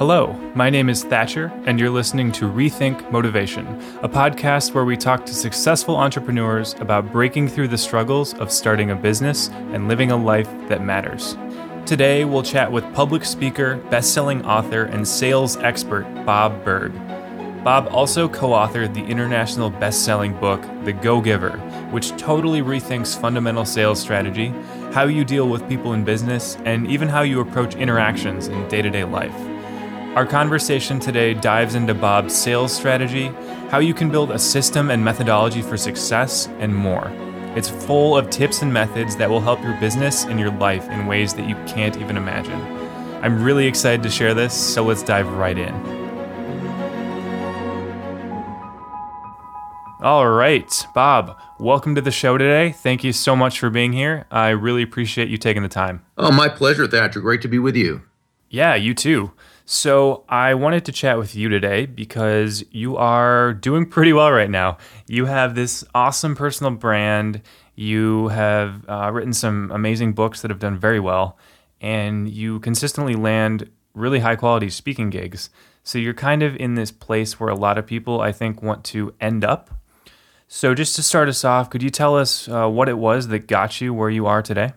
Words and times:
Hello, 0.00 0.32
my 0.54 0.70
name 0.70 0.88
is 0.88 1.04
Thatcher, 1.04 1.52
and 1.66 1.78
you're 1.78 1.90
listening 1.90 2.32
to 2.32 2.50
Rethink 2.50 3.10
Motivation, 3.10 3.66
a 4.02 4.08
podcast 4.08 4.72
where 4.72 4.86
we 4.86 4.96
talk 4.96 5.26
to 5.26 5.34
successful 5.34 5.94
entrepreneurs 5.94 6.72
about 6.80 7.12
breaking 7.12 7.48
through 7.48 7.68
the 7.68 7.76
struggles 7.76 8.32
of 8.32 8.50
starting 8.50 8.92
a 8.92 8.96
business 8.96 9.50
and 9.74 9.88
living 9.88 10.10
a 10.10 10.16
life 10.16 10.48
that 10.68 10.82
matters. 10.82 11.36
Today, 11.84 12.24
we'll 12.24 12.42
chat 12.42 12.72
with 12.72 12.94
public 12.94 13.26
speaker, 13.26 13.76
best 13.90 14.14
selling 14.14 14.42
author, 14.46 14.84
and 14.84 15.06
sales 15.06 15.58
expert 15.58 16.06
Bob 16.24 16.64
Burg. 16.64 16.94
Bob 17.62 17.86
also 17.90 18.26
co 18.26 18.52
authored 18.52 18.94
the 18.94 19.04
international 19.04 19.68
best 19.68 20.06
selling 20.06 20.32
book, 20.40 20.62
The 20.86 20.94
Go 20.94 21.20
Giver, 21.20 21.58
which 21.90 22.16
totally 22.16 22.62
rethinks 22.62 23.20
fundamental 23.20 23.66
sales 23.66 24.00
strategy, 24.00 24.54
how 24.94 25.04
you 25.04 25.26
deal 25.26 25.46
with 25.46 25.68
people 25.68 25.92
in 25.92 26.04
business, 26.04 26.56
and 26.64 26.86
even 26.86 27.06
how 27.06 27.20
you 27.20 27.40
approach 27.40 27.74
interactions 27.74 28.48
in 28.48 28.66
day 28.68 28.80
to 28.80 28.88
day 28.88 29.04
life. 29.04 29.49
Our 30.16 30.26
conversation 30.26 30.98
today 30.98 31.34
dives 31.34 31.76
into 31.76 31.94
Bob's 31.94 32.34
sales 32.34 32.72
strategy, 32.72 33.26
how 33.68 33.78
you 33.78 33.94
can 33.94 34.10
build 34.10 34.32
a 34.32 34.40
system 34.40 34.90
and 34.90 35.04
methodology 35.04 35.62
for 35.62 35.76
success, 35.76 36.48
and 36.58 36.74
more. 36.74 37.12
It's 37.54 37.70
full 37.70 38.16
of 38.16 38.28
tips 38.28 38.62
and 38.62 38.72
methods 38.72 39.14
that 39.18 39.30
will 39.30 39.40
help 39.40 39.62
your 39.62 39.78
business 39.78 40.24
and 40.24 40.40
your 40.40 40.50
life 40.50 40.88
in 40.88 41.06
ways 41.06 41.32
that 41.34 41.48
you 41.48 41.54
can't 41.64 41.96
even 41.98 42.16
imagine. 42.16 42.60
I'm 43.22 43.40
really 43.40 43.68
excited 43.68 44.02
to 44.02 44.10
share 44.10 44.34
this, 44.34 44.52
so 44.52 44.82
let's 44.82 45.04
dive 45.04 45.28
right 45.28 45.56
in. 45.56 45.72
All 50.02 50.28
right, 50.28 50.86
Bob, 50.92 51.38
welcome 51.60 51.94
to 51.94 52.00
the 52.00 52.10
show 52.10 52.36
today. 52.36 52.72
Thank 52.72 53.04
you 53.04 53.12
so 53.12 53.36
much 53.36 53.60
for 53.60 53.70
being 53.70 53.92
here. 53.92 54.26
I 54.32 54.48
really 54.48 54.82
appreciate 54.82 55.28
you 55.28 55.36
taking 55.36 55.62
the 55.62 55.68
time. 55.68 56.04
Oh, 56.18 56.32
my 56.32 56.48
pleasure, 56.48 56.88
Thatcher. 56.88 57.20
Great 57.20 57.42
to 57.42 57.48
be 57.48 57.60
with 57.60 57.76
you. 57.76 58.02
Yeah, 58.48 58.74
you 58.74 58.92
too. 58.92 59.30
So, 59.72 60.24
I 60.28 60.54
wanted 60.54 60.84
to 60.86 60.92
chat 60.92 61.16
with 61.16 61.36
you 61.36 61.48
today 61.48 61.86
because 61.86 62.64
you 62.72 62.96
are 62.96 63.52
doing 63.52 63.86
pretty 63.86 64.12
well 64.12 64.32
right 64.32 64.50
now. 64.50 64.78
You 65.06 65.26
have 65.26 65.54
this 65.54 65.84
awesome 65.94 66.34
personal 66.34 66.72
brand. 66.72 67.40
You 67.76 68.26
have 68.28 68.84
uh, 68.88 69.12
written 69.12 69.32
some 69.32 69.70
amazing 69.70 70.14
books 70.14 70.42
that 70.42 70.50
have 70.50 70.58
done 70.58 70.76
very 70.76 70.98
well, 70.98 71.38
and 71.80 72.28
you 72.28 72.58
consistently 72.58 73.14
land 73.14 73.70
really 73.94 74.18
high 74.18 74.34
quality 74.34 74.70
speaking 74.70 75.08
gigs. 75.08 75.50
So, 75.84 76.00
you're 76.00 76.14
kind 76.14 76.42
of 76.42 76.56
in 76.56 76.74
this 76.74 76.90
place 76.90 77.38
where 77.38 77.48
a 77.48 77.54
lot 77.54 77.78
of 77.78 77.86
people, 77.86 78.20
I 78.20 78.32
think, 78.32 78.64
want 78.64 78.82
to 78.86 79.14
end 79.20 79.44
up. 79.44 79.70
So, 80.48 80.74
just 80.74 80.96
to 80.96 81.02
start 81.04 81.28
us 81.28 81.44
off, 81.44 81.70
could 81.70 81.84
you 81.84 81.90
tell 81.90 82.16
us 82.16 82.48
uh, 82.48 82.66
what 82.68 82.88
it 82.88 82.98
was 82.98 83.28
that 83.28 83.46
got 83.46 83.80
you 83.80 83.94
where 83.94 84.10
you 84.10 84.26
are 84.26 84.42
today? 84.42 84.72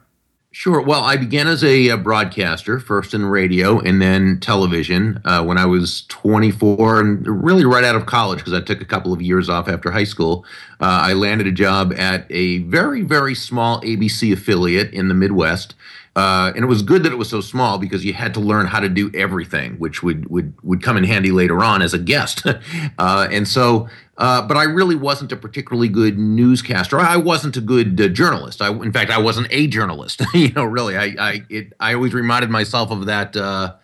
Sure. 0.55 0.79
Well, 0.81 1.01
I 1.01 1.17
began 1.17 1.47
as 1.47 1.63
a, 1.63 1.89
a, 1.89 1.97
broadcaster, 1.97 2.79
first 2.79 3.15
in 3.15 3.25
radio 3.25 3.79
and 3.79 3.99
then 3.99 4.39
television 4.39 5.19
uh, 5.25 5.43
when 5.43 5.57
I 5.57 5.65
was 5.65 6.03
24 6.09 6.99
and 6.99 7.43
really 7.43 7.65
right 7.65 7.83
out 7.83 7.95
of 7.95 8.05
college 8.05 8.37
because 8.37 8.53
I 8.53 8.61
took 8.61 8.79
a 8.79 8.85
couple 8.85 9.11
of 9.11 9.19
years 9.19 9.49
off 9.49 9.67
after 9.67 9.89
high 9.89 10.03
school. 10.03 10.45
Uh, 10.79 11.01
I 11.05 11.13
landed 11.13 11.47
a 11.47 11.51
job 11.51 11.91
at 11.97 12.27
a 12.29 12.59
very, 12.59 13.01
very 13.01 13.33
small 13.33 13.81
ABC 13.81 14.31
affiliate 14.31 14.93
in 14.93 15.07
the 15.07 15.15
Midwest. 15.15 15.73
Uh, 16.15 16.51
and 16.55 16.63
it 16.63 16.67
was 16.67 16.83
good 16.83 17.01
that 17.01 17.11
it 17.11 17.15
was 17.15 17.29
so 17.29 17.41
small 17.41 17.79
because 17.79 18.05
you 18.05 18.13
had 18.13 18.35
to 18.35 18.39
learn 18.39 18.67
how 18.67 18.79
to 18.79 18.89
do 18.89 19.09
everything, 19.15 19.73
which 19.79 20.03
would 20.03 20.29
would 20.29 20.53
would 20.61 20.83
come 20.83 20.95
in 20.95 21.03
handy 21.03 21.31
later 21.31 21.63
on 21.63 21.81
as 21.81 21.95
a 21.95 21.97
guest. 21.97 22.45
uh, 22.99 23.27
and 23.31 23.47
so, 23.47 23.89
uh, 24.17 24.41
but 24.43 24.57
I 24.57 24.63
really 24.63 24.95
wasn't 24.95 25.31
a 25.31 25.35
particularly 25.35 25.87
good 25.87 26.19
newscaster. 26.19 26.99
I 26.99 27.17
wasn't 27.17 27.57
a 27.57 27.61
good 27.61 27.99
uh, 27.99 28.07
journalist. 28.09 28.61
I, 28.61 28.69
in 28.69 28.91
fact, 28.91 29.09
I 29.09 29.17
wasn't 29.17 29.47
a 29.49 29.67
journalist. 29.67 30.21
you 30.33 30.51
know, 30.51 30.65
really, 30.65 30.95
I 30.95 31.15
I 31.19 31.43
it, 31.49 31.73
I 31.79 31.93
always 31.95 32.13
reminded 32.13 32.49
myself 32.49 32.91
of 32.91 33.05
that. 33.07 33.35
Uh, 33.35 33.75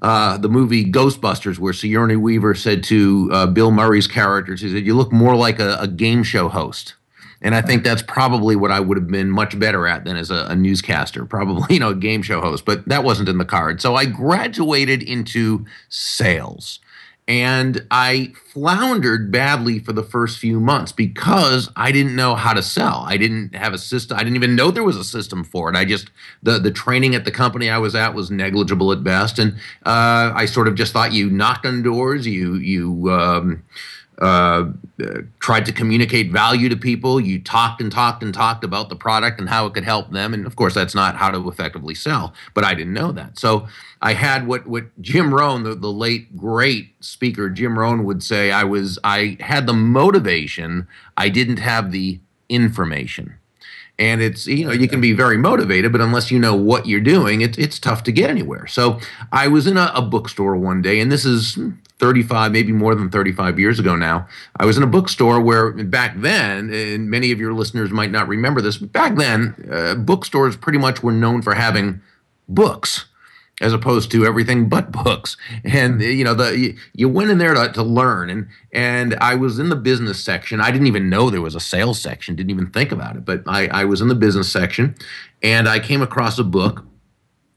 uh, 0.00 0.36
the 0.36 0.48
movie 0.48 0.84
Ghostbusters, 0.84 1.60
where 1.60 1.72
Sigourney 1.72 2.16
Weaver 2.16 2.56
said 2.56 2.82
to 2.84 3.46
Bill 3.52 3.70
Murray's 3.70 4.08
character, 4.08 4.56
she 4.56 4.68
said, 4.68 4.84
"You 4.84 4.96
look 4.96 5.12
more 5.12 5.36
like 5.36 5.60
a, 5.60 5.76
a 5.78 5.86
game 5.86 6.24
show 6.24 6.48
host." 6.48 6.94
And 7.44 7.56
I 7.56 7.60
think 7.60 7.82
that's 7.82 8.02
probably 8.02 8.54
what 8.54 8.70
I 8.70 8.78
would 8.78 8.96
have 8.96 9.08
been 9.08 9.28
much 9.28 9.58
better 9.58 9.86
at 9.88 10.04
than 10.04 10.16
as 10.16 10.30
a, 10.30 10.46
a, 10.48 10.54
newscaster, 10.54 11.26
probably, 11.26 11.66
you 11.74 11.80
know, 11.80 11.90
a 11.90 11.94
game 11.94 12.22
show 12.22 12.40
host, 12.40 12.64
but 12.64 12.86
that 12.88 13.02
wasn't 13.02 13.28
in 13.28 13.38
the 13.38 13.44
card. 13.44 13.82
So 13.82 13.96
I 13.96 14.04
graduated 14.04 15.02
into 15.02 15.66
sales 15.88 16.78
and 17.28 17.86
I 17.90 18.32
floundered 18.52 19.30
badly 19.30 19.78
for 19.78 19.92
the 19.92 20.02
first 20.02 20.38
few 20.38 20.58
months 20.58 20.90
because 20.90 21.70
I 21.76 21.92
didn't 21.92 22.16
know 22.16 22.34
how 22.34 22.52
to 22.52 22.62
sell. 22.62 23.04
I 23.06 23.16
didn't 23.16 23.54
have 23.54 23.72
a 23.72 23.78
system. 23.78 24.18
I 24.18 24.24
didn't 24.24 24.36
even 24.36 24.56
know 24.56 24.70
there 24.70 24.82
was 24.82 24.96
a 24.96 25.04
system 25.04 25.44
for 25.44 25.70
it. 25.70 25.76
I 25.76 25.84
just 25.84 26.10
the 26.42 26.58
the 26.58 26.72
training 26.72 27.14
at 27.14 27.24
the 27.24 27.30
company 27.30 27.70
I 27.70 27.78
was 27.78 27.94
at 27.94 28.14
was 28.14 28.30
negligible 28.30 28.90
at 28.92 29.04
best, 29.04 29.38
and 29.38 29.52
uh, 29.86 30.32
I 30.34 30.46
sort 30.46 30.66
of 30.66 30.74
just 30.74 30.92
thought 30.92 31.12
you 31.12 31.30
knocked 31.30 31.64
on 31.64 31.82
doors, 31.82 32.26
you 32.26 32.54
you. 32.56 33.10
Um, 33.10 33.62
uh, 34.20 34.70
tried 35.40 35.66
to 35.66 35.72
communicate 35.72 36.30
value 36.30 36.68
to 36.68 36.76
people. 36.76 37.20
You 37.20 37.40
talked 37.40 37.80
and 37.80 37.90
talked 37.90 38.22
and 38.22 38.32
talked 38.32 38.62
about 38.62 38.88
the 38.88 38.96
product 38.96 39.40
and 39.40 39.48
how 39.48 39.66
it 39.66 39.74
could 39.74 39.84
help 39.84 40.10
them. 40.10 40.34
And 40.34 40.46
of 40.46 40.54
course, 40.56 40.74
that's 40.74 40.94
not 40.94 41.16
how 41.16 41.30
to 41.30 41.48
effectively 41.48 41.94
sell. 41.94 42.34
But 42.54 42.64
I 42.64 42.74
didn't 42.74 42.92
know 42.92 43.12
that. 43.12 43.38
So 43.38 43.66
I 44.00 44.12
had 44.14 44.46
what 44.46 44.66
what 44.66 44.84
Jim 45.00 45.34
Rohn, 45.34 45.62
the, 45.62 45.74
the 45.74 45.92
late 45.92 46.36
great 46.36 46.92
speaker 47.00 47.48
Jim 47.48 47.78
Rohn, 47.78 48.04
would 48.04 48.22
say. 48.22 48.50
I 48.52 48.64
was 48.64 48.98
I 49.02 49.36
had 49.40 49.66
the 49.66 49.72
motivation. 49.72 50.86
I 51.16 51.28
didn't 51.28 51.58
have 51.58 51.90
the 51.90 52.20
information. 52.48 53.34
And 53.98 54.20
it's 54.20 54.46
you 54.46 54.66
know 54.66 54.72
you 54.72 54.88
can 54.88 55.00
be 55.00 55.12
very 55.12 55.36
motivated, 55.36 55.92
but 55.92 56.00
unless 56.00 56.30
you 56.30 56.38
know 56.38 56.54
what 56.54 56.86
you're 56.86 57.00
doing, 57.00 57.40
it's 57.40 57.58
it's 57.58 57.78
tough 57.78 58.02
to 58.04 58.12
get 58.12 58.30
anywhere. 58.30 58.66
So 58.66 58.98
I 59.30 59.48
was 59.48 59.66
in 59.66 59.76
a, 59.76 59.92
a 59.94 60.02
bookstore 60.02 60.56
one 60.56 60.82
day, 60.82 60.98
and 60.98 61.12
this 61.12 61.24
is 61.24 61.58
35, 61.98 62.50
maybe 62.50 62.72
more 62.72 62.96
than 62.96 63.10
35 63.10 63.60
years 63.60 63.78
ago 63.78 63.94
now. 63.94 64.26
I 64.56 64.64
was 64.64 64.76
in 64.76 64.82
a 64.82 64.88
bookstore 64.88 65.40
where 65.40 65.70
back 65.70 66.20
then, 66.20 66.72
and 66.72 67.08
many 67.08 67.30
of 67.30 67.38
your 67.38 67.52
listeners 67.52 67.92
might 67.92 68.10
not 68.10 68.26
remember 68.26 68.60
this, 68.60 68.78
but 68.78 68.92
back 68.92 69.14
then, 69.16 69.54
uh, 69.70 69.94
bookstores 69.94 70.56
pretty 70.56 70.78
much 70.78 71.02
were 71.02 71.12
known 71.12 71.42
for 71.42 71.54
having 71.54 72.00
books 72.48 73.06
as 73.62 73.72
opposed 73.72 74.10
to 74.10 74.26
everything 74.26 74.68
but 74.68 74.92
books. 74.92 75.36
And 75.64 76.02
you 76.02 76.24
know, 76.24 76.34
the 76.34 76.58
you, 76.58 76.76
you 76.94 77.08
went 77.08 77.30
in 77.30 77.38
there 77.38 77.54
to, 77.54 77.72
to 77.72 77.82
learn, 77.82 78.28
and 78.28 78.48
and 78.72 79.14
I 79.14 79.34
was 79.36 79.58
in 79.58 79.68
the 79.68 79.76
business 79.76 80.22
section. 80.22 80.60
I 80.60 80.70
didn't 80.70 80.88
even 80.88 81.08
know 81.08 81.30
there 81.30 81.40
was 81.40 81.54
a 81.54 81.60
sales 81.60 82.00
section. 82.00 82.36
Didn't 82.36 82.50
even 82.50 82.70
think 82.70 82.92
about 82.92 83.16
it. 83.16 83.24
But 83.24 83.42
I, 83.46 83.68
I 83.68 83.84
was 83.84 84.00
in 84.00 84.08
the 84.08 84.14
business 84.14 84.50
section, 84.50 84.94
and 85.42 85.68
I 85.68 85.78
came 85.78 86.02
across 86.02 86.38
a 86.38 86.44
book 86.44 86.84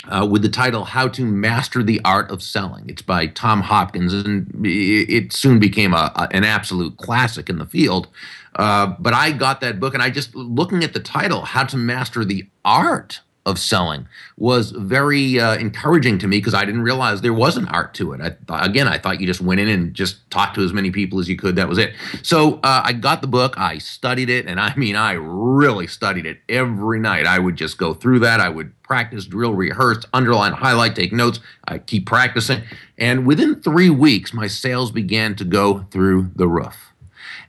uh, 0.08 0.28
with 0.30 0.42
the 0.42 0.50
title 0.50 0.86
How 0.86 1.08
to 1.10 1.26
Master 1.26 1.84
the 1.84 2.00
Art 2.06 2.30
of 2.32 2.42
Selling. 2.42 2.86
It's 2.88 3.02
by 3.02 3.28
Tom 3.28 3.62
Hopkins, 3.62 4.14
and 4.14 4.66
it 4.66 5.34
soon 5.34 5.60
became 5.60 5.94
a, 5.94 6.12
a 6.16 6.28
an 6.32 6.44
absolute 6.44 6.98
classic 6.98 7.50
in 7.50 7.58
the 7.58 7.66
field. 7.66 8.08
Uh, 8.56 8.96
but 9.00 9.14
I 9.14 9.32
got 9.32 9.60
that 9.62 9.80
book, 9.80 9.94
and 9.94 10.02
I 10.02 10.10
just 10.10 10.34
looking 10.36 10.84
at 10.84 10.94
the 10.94 11.00
title, 11.00 11.42
How 11.42 11.64
to 11.66 11.78
Master 11.78 12.24
the 12.24 12.48
Art 12.64 13.20
of 13.46 13.60
selling 13.60 14.08
was 14.38 14.72
very 14.72 15.40
uh, 15.40 15.56
encouraging 15.56 16.18
to 16.18 16.28
me 16.28 16.38
because 16.38 16.54
I 16.56 16.66
didn't 16.66 16.82
realize 16.82 17.22
there 17.22 17.34
was 17.34 17.58
an 17.58 17.68
art 17.68 17.94
to 17.96 18.14
it. 18.14 18.22
I, 18.50 18.66
again, 18.66 18.88
I 18.88 18.98
thought 18.98 19.22
you 19.22 19.28
just 19.28 19.42
went 19.42 19.60
in 19.60 19.70
and 19.70 19.94
just 19.94 20.30
talked 20.32 20.56
to 20.56 20.64
as 20.64 20.74
many 20.74 20.90
people 20.90 21.20
as 21.20 21.30
you 21.30 21.36
could. 21.36 21.56
That 21.56 21.70
was 21.70 21.78
it. 21.78 21.94
So 22.24 22.56
uh, 22.64 22.82
I 22.84 22.94
got 22.94 23.22
the 23.22 23.28
book, 23.28 23.58
I 23.58 23.78
studied 23.78 24.30
it, 24.30 24.48
and 24.48 24.60
I 24.60 24.76
mean, 24.78 24.96
I 24.96 25.14
really 25.14 25.88
studied 25.88 26.26
it 26.26 26.40
every 26.50 27.00
night. 27.00 27.28
I 27.28 27.38
would 27.38 27.56
just 27.56 27.78
go 27.78 27.94
through 27.94 28.20
that. 28.20 28.40
I 28.40 28.50
would 28.50 28.82
practice, 28.82 29.26
drill, 29.26 29.54
rehearse, 29.54 30.04
underline, 30.14 30.54
highlight, 30.54 30.96
take 30.96 31.14
notes. 31.14 31.40
I 31.68 31.78
keep 31.78 32.06
practicing. 32.06 32.64
And 32.98 33.26
within 33.26 33.62
three 33.62 33.90
weeks, 33.90 34.34
my 34.34 34.48
sales 34.48 34.92
began 34.92 35.36
to 35.36 35.46
go 35.46 35.86
through 35.92 36.32
the 36.36 36.48
roof. 36.48 36.94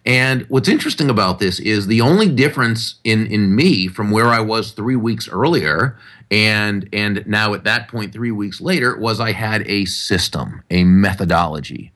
And 0.07 0.43
what's 0.49 0.69
interesting 0.69 1.11
about 1.11 1.41
this 1.41 1.59
is 1.59 1.89
the 1.89 2.01
only 2.01 2.29
difference 2.29 2.95
in 3.03 3.27
in 3.27 3.55
me 3.55 3.89
from 3.89 4.13
where 4.13 4.29
I 4.29 4.41
was 4.41 4.71
three 4.71 4.97
weeks 4.97 5.29
earlier 5.29 5.99
and 6.31 6.89
and 6.93 7.27
now 7.27 7.55
at 7.55 7.65
that 7.65 7.89
point 7.89 8.13
three 8.13 8.31
weeks 8.31 8.61
later 8.61 8.97
was 8.97 9.21
I 9.21 9.33
had 9.33 9.67
a 9.69 9.85
system, 9.85 10.63
a 10.71 10.85
methodology. 10.85 11.93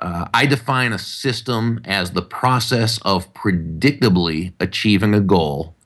Uh, 0.00 0.26
I 0.34 0.46
define 0.46 0.92
a 0.92 0.98
system 0.98 1.80
as 1.84 2.10
the 2.10 2.22
process 2.22 2.98
of 3.02 3.32
predictably 3.32 4.52
achieving 4.58 5.14
a 5.14 5.20
goal 5.20 5.76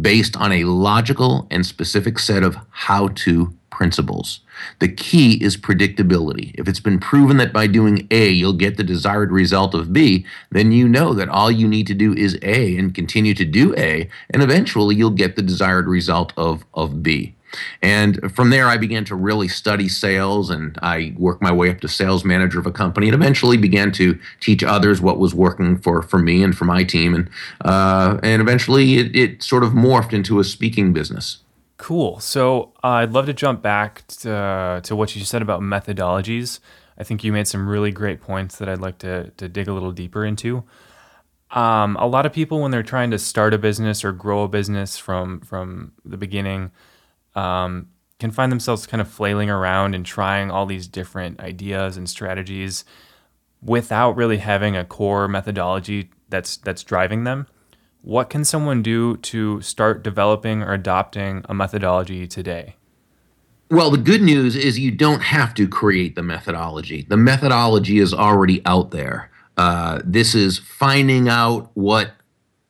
based 0.00 0.36
on 0.36 0.52
a 0.52 0.64
logical 0.64 1.46
and 1.50 1.64
specific 1.66 2.18
set 2.18 2.42
of 2.42 2.56
how 2.70 3.08
to 3.08 3.52
principles. 3.78 4.40
The 4.80 4.88
key 4.88 5.42
is 5.42 5.56
predictability. 5.56 6.52
If 6.58 6.66
it's 6.66 6.80
been 6.80 6.98
proven 6.98 7.36
that 7.36 7.52
by 7.52 7.68
doing 7.68 8.08
A, 8.10 8.28
you'll 8.28 8.64
get 8.64 8.76
the 8.76 8.82
desired 8.82 9.30
result 9.30 9.72
of 9.72 9.92
B, 9.92 10.26
then 10.50 10.72
you 10.72 10.88
know 10.88 11.14
that 11.14 11.28
all 11.28 11.48
you 11.48 11.68
need 11.68 11.86
to 11.86 11.94
do 11.94 12.12
is 12.12 12.36
A 12.42 12.76
and 12.76 12.92
continue 12.92 13.34
to 13.34 13.44
do 13.44 13.72
A, 13.76 14.10
and 14.30 14.42
eventually 14.42 14.96
you'll 14.96 15.10
get 15.10 15.36
the 15.36 15.42
desired 15.42 15.86
result 15.86 16.32
of, 16.36 16.64
of 16.74 17.04
B. 17.04 17.36
And 17.80 18.34
from 18.34 18.50
there, 18.50 18.66
I 18.66 18.76
began 18.76 19.04
to 19.06 19.14
really 19.14 19.46
study 19.46 19.88
sales, 19.88 20.50
and 20.50 20.76
I 20.82 21.14
worked 21.16 21.40
my 21.40 21.52
way 21.52 21.70
up 21.70 21.80
to 21.82 21.88
sales 21.88 22.24
manager 22.24 22.58
of 22.58 22.66
a 22.66 22.72
company, 22.72 23.06
and 23.06 23.14
eventually 23.14 23.56
began 23.56 23.92
to 23.92 24.18
teach 24.40 24.64
others 24.64 25.00
what 25.00 25.18
was 25.20 25.36
working 25.36 25.78
for, 25.78 26.02
for 26.02 26.18
me 26.18 26.42
and 26.42 26.58
for 26.58 26.64
my 26.64 26.82
team, 26.82 27.14
and 27.14 27.30
uh, 27.64 28.18
and 28.24 28.42
eventually 28.42 28.98
it, 28.98 29.16
it 29.16 29.42
sort 29.42 29.62
of 29.62 29.70
morphed 29.70 30.12
into 30.12 30.40
a 30.40 30.44
speaking 30.44 30.92
business. 30.92 31.38
Cool. 31.78 32.18
So 32.18 32.74
uh, 32.82 32.88
I'd 32.88 33.12
love 33.12 33.26
to 33.26 33.32
jump 33.32 33.62
back 33.62 34.06
to, 34.08 34.80
to 34.82 34.96
what 34.96 35.14
you 35.14 35.24
said 35.24 35.42
about 35.42 35.60
methodologies. 35.60 36.58
I 36.98 37.04
think 37.04 37.22
you 37.22 37.32
made 37.32 37.46
some 37.46 37.68
really 37.68 37.92
great 37.92 38.20
points 38.20 38.58
that 38.58 38.68
I'd 38.68 38.80
like 38.80 38.98
to, 38.98 39.30
to 39.36 39.48
dig 39.48 39.68
a 39.68 39.72
little 39.72 39.92
deeper 39.92 40.24
into. 40.26 40.64
Um, 41.52 41.96
a 41.96 42.06
lot 42.06 42.26
of 42.26 42.32
people, 42.32 42.60
when 42.60 42.72
they're 42.72 42.82
trying 42.82 43.12
to 43.12 43.18
start 43.18 43.54
a 43.54 43.58
business 43.58 44.04
or 44.04 44.12
grow 44.12 44.42
a 44.42 44.48
business 44.48 44.98
from 44.98 45.40
from 45.40 45.92
the 46.04 46.18
beginning, 46.18 46.72
um, 47.34 47.88
can 48.18 48.30
find 48.30 48.52
themselves 48.52 48.86
kind 48.86 49.00
of 49.00 49.08
flailing 49.08 49.48
around 49.48 49.94
and 49.94 50.04
trying 50.04 50.50
all 50.50 50.66
these 50.66 50.88
different 50.88 51.40
ideas 51.40 51.96
and 51.96 52.10
strategies 52.10 52.84
without 53.62 54.16
really 54.16 54.38
having 54.38 54.76
a 54.76 54.84
core 54.84 55.26
methodology 55.26 56.10
that's 56.28 56.58
that's 56.58 56.82
driving 56.82 57.24
them. 57.24 57.46
What 58.08 58.30
can 58.30 58.42
someone 58.42 58.82
do 58.82 59.18
to 59.18 59.60
start 59.60 60.02
developing 60.02 60.62
or 60.62 60.72
adopting 60.72 61.44
a 61.46 61.52
methodology 61.52 62.26
today? 62.26 62.76
Well, 63.70 63.90
the 63.90 63.98
good 63.98 64.22
news 64.22 64.56
is 64.56 64.78
you 64.78 64.90
don't 64.90 65.20
have 65.20 65.52
to 65.56 65.68
create 65.68 66.14
the 66.14 66.22
methodology. 66.22 67.04
The 67.06 67.18
methodology 67.18 67.98
is 67.98 68.14
already 68.14 68.62
out 68.64 68.92
there. 68.92 69.30
Uh, 69.58 70.00
this 70.02 70.34
is 70.34 70.56
finding 70.58 71.28
out 71.28 71.70
what 71.74 72.12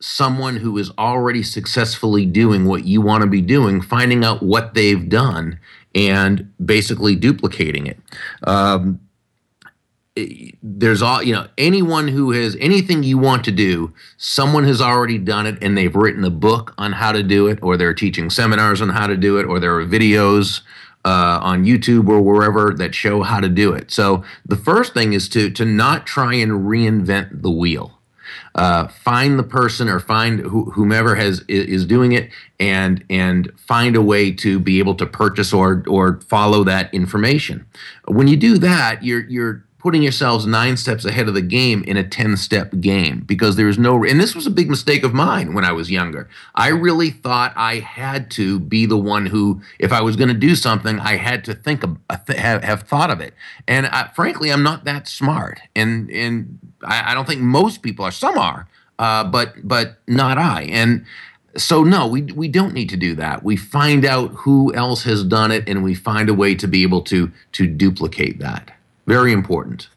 someone 0.01 0.57
who 0.57 0.77
is 0.77 0.91
already 0.97 1.41
successfully 1.41 2.25
doing 2.25 2.65
what 2.65 2.83
you 2.83 2.99
want 2.99 3.21
to 3.21 3.29
be 3.29 3.41
doing, 3.41 3.81
finding 3.81 4.25
out 4.25 4.43
what 4.43 4.73
they've 4.73 5.07
done, 5.07 5.57
and 5.95 6.51
basically 6.65 7.15
duplicating 7.15 7.87
it. 7.87 7.97
Um, 8.43 8.99
there's 10.61 11.01
all 11.01 11.21
you 11.21 11.33
know 11.33 11.47
anyone 11.57 12.07
who 12.07 12.31
has 12.31 12.55
anything 12.59 13.03
you 13.03 13.17
want 13.17 13.43
to 13.43 13.51
do 13.51 13.93
someone 14.17 14.63
has 14.63 14.81
already 14.81 15.17
done 15.17 15.45
it 15.45 15.57
and 15.61 15.77
they've 15.77 15.95
written 15.95 16.23
a 16.23 16.29
book 16.29 16.73
on 16.77 16.91
how 16.93 17.11
to 17.11 17.23
do 17.23 17.47
it 17.47 17.59
or 17.61 17.77
they're 17.77 17.93
teaching 17.93 18.29
seminars 18.29 18.81
on 18.81 18.89
how 18.89 19.07
to 19.07 19.17
do 19.17 19.37
it 19.37 19.45
or 19.45 19.59
there 19.59 19.75
are 19.77 19.85
videos 19.85 20.61
uh, 21.05 21.39
on 21.41 21.63
youtube 21.65 22.07
or 22.09 22.21
wherever 22.21 22.73
that 22.73 22.93
show 22.93 23.23
how 23.23 23.39
to 23.39 23.49
do 23.49 23.73
it. 23.73 23.91
So 23.91 24.23
the 24.45 24.55
first 24.55 24.93
thing 24.93 25.13
is 25.13 25.29
to 25.29 25.49
to 25.51 25.65
not 25.65 26.05
try 26.05 26.33
and 26.35 26.51
reinvent 26.51 27.41
the 27.41 27.51
wheel. 27.51 27.95
Uh, 28.55 28.87
find 28.87 29.39
the 29.39 29.43
person 29.43 29.87
or 29.87 29.99
find 29.99 30.41
wh- 30.41 30.73
whomever 30.73 31.15
has 31.15 31.43
is 31.47 31.85
doing 31.85 32.11
it 32.11 32.29
and 32.59 33.03
and 33.09 33.51
find 33.57 33.95
a 33.95 34.01
way 34.01 34.31
to 34.31 34.59
be 34.59 34.79
able 34.79 34.95
to 34.95 35.05
purchase 35.05 35.53
or 35.53 35.83
or 35.87 36.19
follow 36.21 36.63
that 36.63 36.93
information. 36.93 37.65
When 38.07 38.27
you 38.27 38.37
do 38.37 38.57
that 38.57 39.03
you're 39.03 39.21
you're 39.21 39.65
putting 39.79 40.03
yourselves 40.03 40.45
nine 40.45 40.75
steps 40.77 41.05
ahead 41.05 41.27
of 41.27 41.33
the 41.33 41.41
game 41.41 41.83
in 41.83 41.97
a 41.97 42.07
10 42.07 42.37
step 42.37 42.79
game 42.79 43.21
because 43.21 43.55
there's 43.55 43.79
no 43.79 44.03
and 44.03 44.19
this 44.19 44.35
was 44.35 44.45
a 44.45 44.51
big 44.51 44.69
mistake 44.69 45.03
of 45.03 45.13
mine 45.13 45.53
when 45.53 45.65
i 45.65 45.71
was 45.71 45.89
younger. 45.89 46.29
I 46.53 46.67
really 46.67 47.09
thought 47.09 47.53
i 47.55 47.75
had 47.75 48.29
to 48.31 48.59
be 48.59 48.85
the 48.85 48.97
one 48.97 49.25
who 49.25 49.61
if 49.79 49.91
i 49.91 50.01
was 50.01 50.15
going 50.15 50.27
to 50.27 50.33
do 50.33 50.55
something 50.55 50.99
i 50.99 51.15
had 51.15 51.43
to 51.45 51.53
think 51.53 51.83
of 51.83 51.97
have, 52.29 52.63
have 52.63 52.83
thought 52.83 53.09
of 53.09 53.21
it. 53.21 53.33
And 53.67 53.87
I, 53.87 54.09
frankly 54.09 54.51
i'm 54.51 54.63
not 54.63 54.83
that 54.83 55.07
smart. 55.07 55.61
And 55.75 56.11
and 56.11 56.59
I, 56.83 57.11
I, 57.11 57.13
don't 57.13 57.27
think 57.27 57.41
most 57.41 57.81
people 57.81 58.05
are. 58.05 58.11
Some 58.11 58.37
are 58.37 58.67
uh, 58.99 59.23
but 59.23 59.55
but 59.67 59.97
not 60.07 60.37
i. 60.37 60.63
And 60.63 61.05
so 61.57 61.83
no 61.83 62.05
we 62.05 62.23
we 62.23 62.47
don't 62.47 62.73
need 62.73 62.89
to 62.89 62.97
do 62.97 63.15
that. 63.15 63.43
We 63.43 63.55
find 63.55 64.05
out 64.05 64.31
who 64.31 64.73
else 64.73 65.03
has 65.03 65.23
done 65.23 65.51
it 65.51 65.67
and 65.67 65.83
we 65.83 65.95
find 65.95 66.29
a 66.29 66.33
way 66.33 66.53
to 66.55 66.67
be 66.67 66.83
able 66.83 67.01
to 67.03 67.31
to 67.53 67.65
duplicate 67.65 68.39
that 68.39 68.71
very 69.09 69.33
important. 69.33 69.89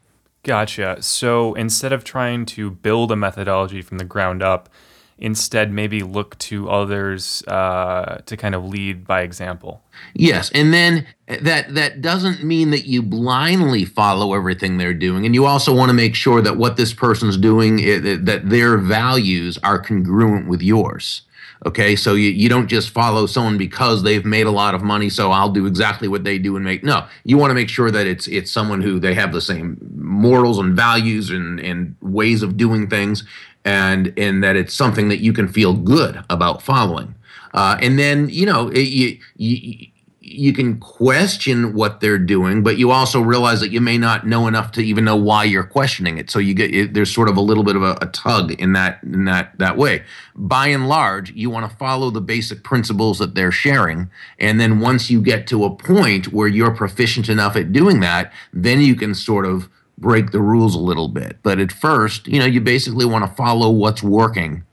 Gotcha. 0.43 1.01
So 1.01 1.53
instead 1.53 1.93
of 1.93 2.03
trying 2.03 2.45
to 2.47 2.71
build 2.71 3.11
a 3.11 3.15
methodology 3.15 3.81
from 3.81 3.97
the 3.97 4.05
ground 4.05 4.43
up, 4.43 4.69
instead 5.17 5.71
maybe 5.71 6.03
look 6.03 6.37
to 6.37 6.69
others 6.69 7.43
uh, 7.47 8.21
to 8.25 8.35
kind 8.35 8.55
of 8.55 8.65
lead 8.65 9.07
by 9.07 9.21
example. 9.21 9.81
Yes, 10.13 10.51
and 10.53 10.73
then 10.73 11.07
that 11.27 11.73
that 11.73 12.01
doesn't 12.01 12.43
mean 12.43 12.71
that 12.71 12.85
you 12.85 13.01
blindly 13.01 13.85
follow 13.85 14.33
everything 14.33 14.77
they're 14.77 14.93
doing, 14.93 15.25
and 15.25 15.33
you 15.33 15.45
also 15.45 15.73
want 15.73 15.89
to 15.89 15.93
make 15.93 16.15
sure 16.15 16.41
that 16.41 16.57
what 16.57 16.77
this 16.77 16.93
person's 16.93 17.37
doing 17.37 17.77
that 17.77 18.41
their 18.45 18.77
values 18.77 19.57
are 19.63 19.79
congruent 19.79 20.47
with 20.47 20.61
yours. 20.61 21.21
Okay, 21.65 21.95
so 21.95 22.15
you, 22.15 22.29
you 22.29 22.49
don't 22.49 22.67
just 22.67 22.89
follow 22.89 23.25
someone 23.25 23.57
because 23.57 24.03
they've 24.03 24.25
made 24.25 24.47
a 24.47 24.51
lot 24.51 24.75
of 24.75 24.81
money, 24.81 25.09
so 25.09 25.31
I'll 25.31 25.51
do 25.51 25.65
exactly 25.65 26.09
what 26.09 26.25
they 26.25 26.37
do 26.37 26.57
and 26.57 26.65
make. 26.65 26.83
No, 26.83 27.07
you 27.23 27.37
want 27.37 27.51
to 27.51 27.55
make 27.55 27.69
sure 27.69 27.89
that 27.89 28.05
it's 28.05 28.27
it's 28.27 28.51
someone 28.51 28.81
who 28.81 28.99
they 28.99 29.13
have 29.13 29.31
the 29.31 29.39
same 29.39 29.77
morals 29.95 30.59
and 30.59 30.75
values 30.75 31.29
and, 31.29 31.61
and 31.61 31.95
ways 32.01 32.43
of 32.43 32.57
doing 32.57 32.89
things, 32.89 33.23
and 33.63 34.13
and 34.17 34.43
that 34.43 34.57
it's 34.57 34.73
something 34.73 35.07
that 35.07 35.19
you 35.19 35.31
can 35.31 35.47
feel 35.47 35.73
good 35.73 36.21
about 36.29 36.61
following. 36.61 37.15
Uh, 37.53 37.77
and 37.81 37.97
then 37.97 38.27
you 38.29 38.45
know 38.45 38.67
it, 38.67 38.89
you, 38.89 39.17
you 39.37 39.87
you 40.33 40.53
can 40.53 40.79
question 40.79 41.73
what 41.73 41.99
they're 41.99 42.17
doing, 42.17 42.63
but 42.63 42.77
you 42.77 42.91
also 42.91 43.21
realize 43.21 43.59
that 43.61 43.71
you 43.71 43.79
may 43.79 43.97
not 43.97 44.25
know 44.25 44.47
enough 44.47 44.71
to 44.73 44.81
even 44.81 45.05
know 45.05 45.15
why 45.15 45.43
you're 45.43 45.63
questioning 45.63 46.17
it. 46.17 46.29
So 46.29 46.39
you 46.39 46.53
get 46.53 46.73
it, 46.73 46.93
there's 46.93 47.13
sort 47.13 47.29
of 47.29 47.37
a 47.37 47.41
little 47.41 47.63
bit 47.63 47.75
of 47.75 47.83
a, 47.83 47.97
a, 48.01 48.07
tug 48.07 48.51
in 48.53 48.73
that 48.73 49.01
in 49.03 49.25
that 49.25 49.57
that 49.59 49.77
way. 49.77 50.03
By 50.35 50.67
and 50.67 50.89
large, 50.89 51.31
you 51.31 51.49
want 51.49 51.69
to 51.69 51.77
follow 51.77 52.09
the 52.09 52.21
basic 52.21 52.63
principles 52.63 53.19
that 53.19 53.35
they're 53.35 53.51
sharing, 53.51 54.09
and 54.39 54.59
then 54.59 54.79
once 54.79 55.09
you 55.09 55.21
get 55.21 55.47
to 55.47 55.63
a 55.63 55.75
point 55.75 56.33
where 56.33 56.47
you're 56.47 56.75
proficient 56.75 57.29
enough 57.29 57.55
at 57.55 57.71
doing 57.71 57.99
that, 57.99 58.33
then 58.51 58.81
you 58.81 58.95
can 58.95 59.13
sort 59.13 59.45
of 59.45 59.69
break 59.97 60.31
the 60.31 60.41
rules 60.41 60.75
a 60.75 60.79
little 60.79 61.07
bit. 61.07 61.37
But 61.43 61.59
at 61.59 61.71
first, 61.71 62.27
you 62.27 62.39
know, 62.39 62.45
you 62.45 62.59
basically 62.59 63.05
want 63.05 63.23
to 63.25 63.35
follow 63.35 63.69
what's 63.69 64.01
working, 64.01 64.63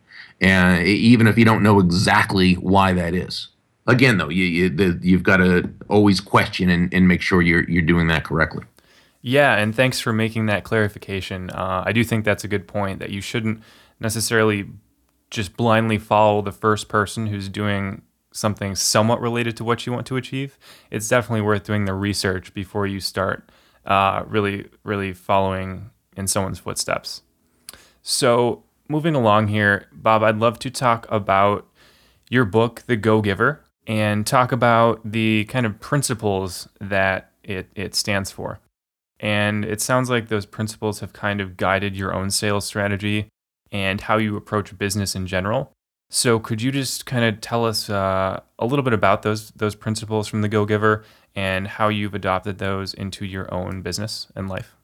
and 0.40 0.86
even 0.86 1.26
if 1.26 1.36
you 1.36 1.44
don't 1.44 1.62
know 1.62 1.78
exactly 1.78 2.54
why 2.54 2.94
that 2.94 3.14
is 3.14 3.49
again 3.90 4.18
though 4.18 4.28
you, 4.28 4.44
you 4.44 4.68
the, 4.70 4.98
you've 5.02 5.22
got 5.22 5.38
to 5.38 5.68
always 5.88 6.20
question 6.20 6.68
and, 6.70 6.92
and 6.92 7.08
make 7.08 7.20
sure 7.20 7.42
you're 7.42 7.68
you're 7.68 7.82
doing 7.82 8.08
that 8.08 8.24
correctly. 8.24 8.64
Yeah 9.22 9.56
and 9.56 9.74
thanks 9.74 10.00
for 10.00 10.12
making 10.12 10.46
that 10.46 10.64
clarification. 10.64 11.50
Uh, 11.50 11.82
i 11.86 11.92
do 11.92 12.04
think 12.04 12.24
that's 12.24 12.44
a 12.44 12.48
good 12.48 12.66
point 12.66 12.98
that 13.00 13.10
you 13.10 13.20
shouldn't 13.20 13.62
necessarily 13.98 14.66
just 15.30 15.56
blindly 15.56 15.98
follow 15.98 16.42
the 16.42 16.52
first 16.52 16.88
person 16.88 17.26
who's 17.26 17.48
doing 17.48 18.02
something 18.32 18.74
somewhat 18.74 19.20
related 19.20 19.56
to 19.56 19.64
what 19.64 19.86
you 19.86 19.92
want 19.92 20.06
to 20.06 20.16
achieve. 20.16 20.58
It's 20.90 21.08
definitely 21.08 21.42
worth 21.42 21.64
doing 21.64 21.84
the 21.84 21.94
research 21.94 22.54
before 22.54 22.86
you 22.86 23.00
start 23.00 23.50
uh, 23.86 24.24
really 24.26 24.68
really 24.84 25.12
following 25.12 25.90
in 26.16 26.26
someone's 26.26 26.58
footsteps. 26.58 27.22
So 28.02 28.64
moving 28.90 29.14
along 29.14 29.46
here 29.46 29.86
bob 29.92 30.20
i'd 30.24 30.36
love 30.36 30.58
to 30.58 30.68
talk 30.68 31.06
about 31.10 31.64
your 32.28 32.44
book 32.44 32.82
the 32.86 32.96
go 32.96 33.22
giver 33.22 33.62
and 33.90 34.24
talk 34.24 34.52
about 34.52 35.00
the 35.04 35.44
kind 35.46 35.66
of 35.66 35.80
principles 35.80 36.68
that 36.80 37.32
it, 37.42 37.68
it 37.74 37.92
stands 37.96 38.30
for. 38.30 38.60
And 39.18 39.64
it 39.64 39.80
sounds 39.80 40.08
like 40.08 40.28
those 40.28 40.46
principles 40.46 41.00
have 41.00 41.12
kind 41.12 41.40
of 41.40 41.56
guided 41.56 41.96
your 41.96 42.14
own 42.14 42.30
sales 42.30 42.64
strategy 42.64 43.26
and 43.72 44.00
how 44.00 44.16
you 44.16 44.36
approach 44.36 44.78
business 44.78 45.16
in 45.16 45.26
general. 45.26 45.72
So, 46.08 46.38
could 46.38 46.62
you 46.62 46.70
just 46.70 47.04
kind 47.04 47.24
of 47.24 47.40
tell 47.40 47.64
us 47.64 47.90
uh, 47.90 48.40
a 48.60 48.66
little 48.66 48.84
bit 48.84 48.92
about 48.92 49.22
those 49.22 49.50
those 49.50 49.74
principles 49.74 50.28
from 50.28 50.42
the 50.42 50.48
Go 50.48 50.64
Giver 50.64 51.04
and 51.34 51.66
how 51.66 51.88
you've 51.88 52.14
adopted 52.14 52.58
those 52.58 52.94
into 52.94 53.24
your 53.24 53.52
own 53.52 53.82
business 53.82 54.28
and 54.36 54.48
life? 54.48 54.76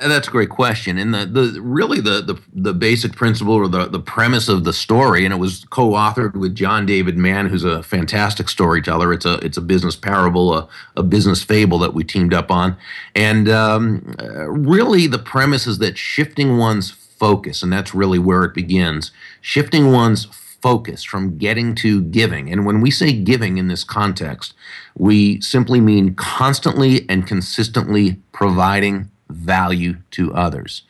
That's 0.00 0.28
a 0.28 0.30
great 0.30 0.48
question. 0.48 0.96
And 0.96 1.12
the, 1.12 1.26
the 1.26 1.60
really 1.60 2.00
the, 2.00 2.22
the 2.22 2.40
the 2.54 2.72
basic 2.72 3.16
principle 3.16 3.54
or 3.54 3.66
the, 3.66 3.86
the 3.86 3.98
premise 3.98 4.48
of 4.48 4.62
the 4.62 4.72
story, 4.72 5.24
and 5.24 5.34
it 5.34 5.38
was 5.38 5.64
co-authored 5.70 6.34
with 6.34 6.54
John 6.54 6.86
David 6.86 7.18
Mann, 7.18 7.48
who's 7.48 7.64
a 7.64 7.82
fantastic 7.82 8.48
storyteller. 8.48 9.12
It's 9.12 9.24
a 9.26 9.34
it's 9.44 9.56
a 9.56 9.60
business 9.60 9.96
parable, 9.96 10.54
a, 10.54 10.68
a 10.96 11.02
business 11.02 11.42
fable 11.42 11.80
that 11.80 11.94
we 11.94 12.04
teamed 12.04 12.32
up 12.32 12.48
on. 12.48 12.76
And 13.16 13.48
um, 13.48 14.14
really 14.48 15.08
the 15.08 15.18
premise 15.18 15.66
is 15.66 15.78
that 15.78 15.98
shifting 15.98 16.58
one's 16.58 16.92
focus, 16.92 17.64
and 17.64 17.72
that's 17.72 17.92
really 17.92 18.20
where 18.20 18.44
it 18.44 18.54
begins, 18.54 19.10
shifting 19.40 19.90
one's 19.90 20.26
focus 20.62 21.02
from 21.02 21.38
getting 21.38 21.74
to 21.74 22.02
giving. 22.02 22.52
And 22.52 22.64
when 22.64 22.80
we 22.80 22.92
say 22.92 23.12
giving 23.12 23.58
in 23.58 23.66
this 23.66 23.82
context, 23.82 24.54
we 24.96 25.40
simply 25.40 25.80
mean 25.80 26.14
constantly 26.14 27.04
and 27.08 27.26
consistently 27.26 28.20
providing 28.30 29.10
value 29.28 29.96
to 30.12 30.34
others. 30.34 30.82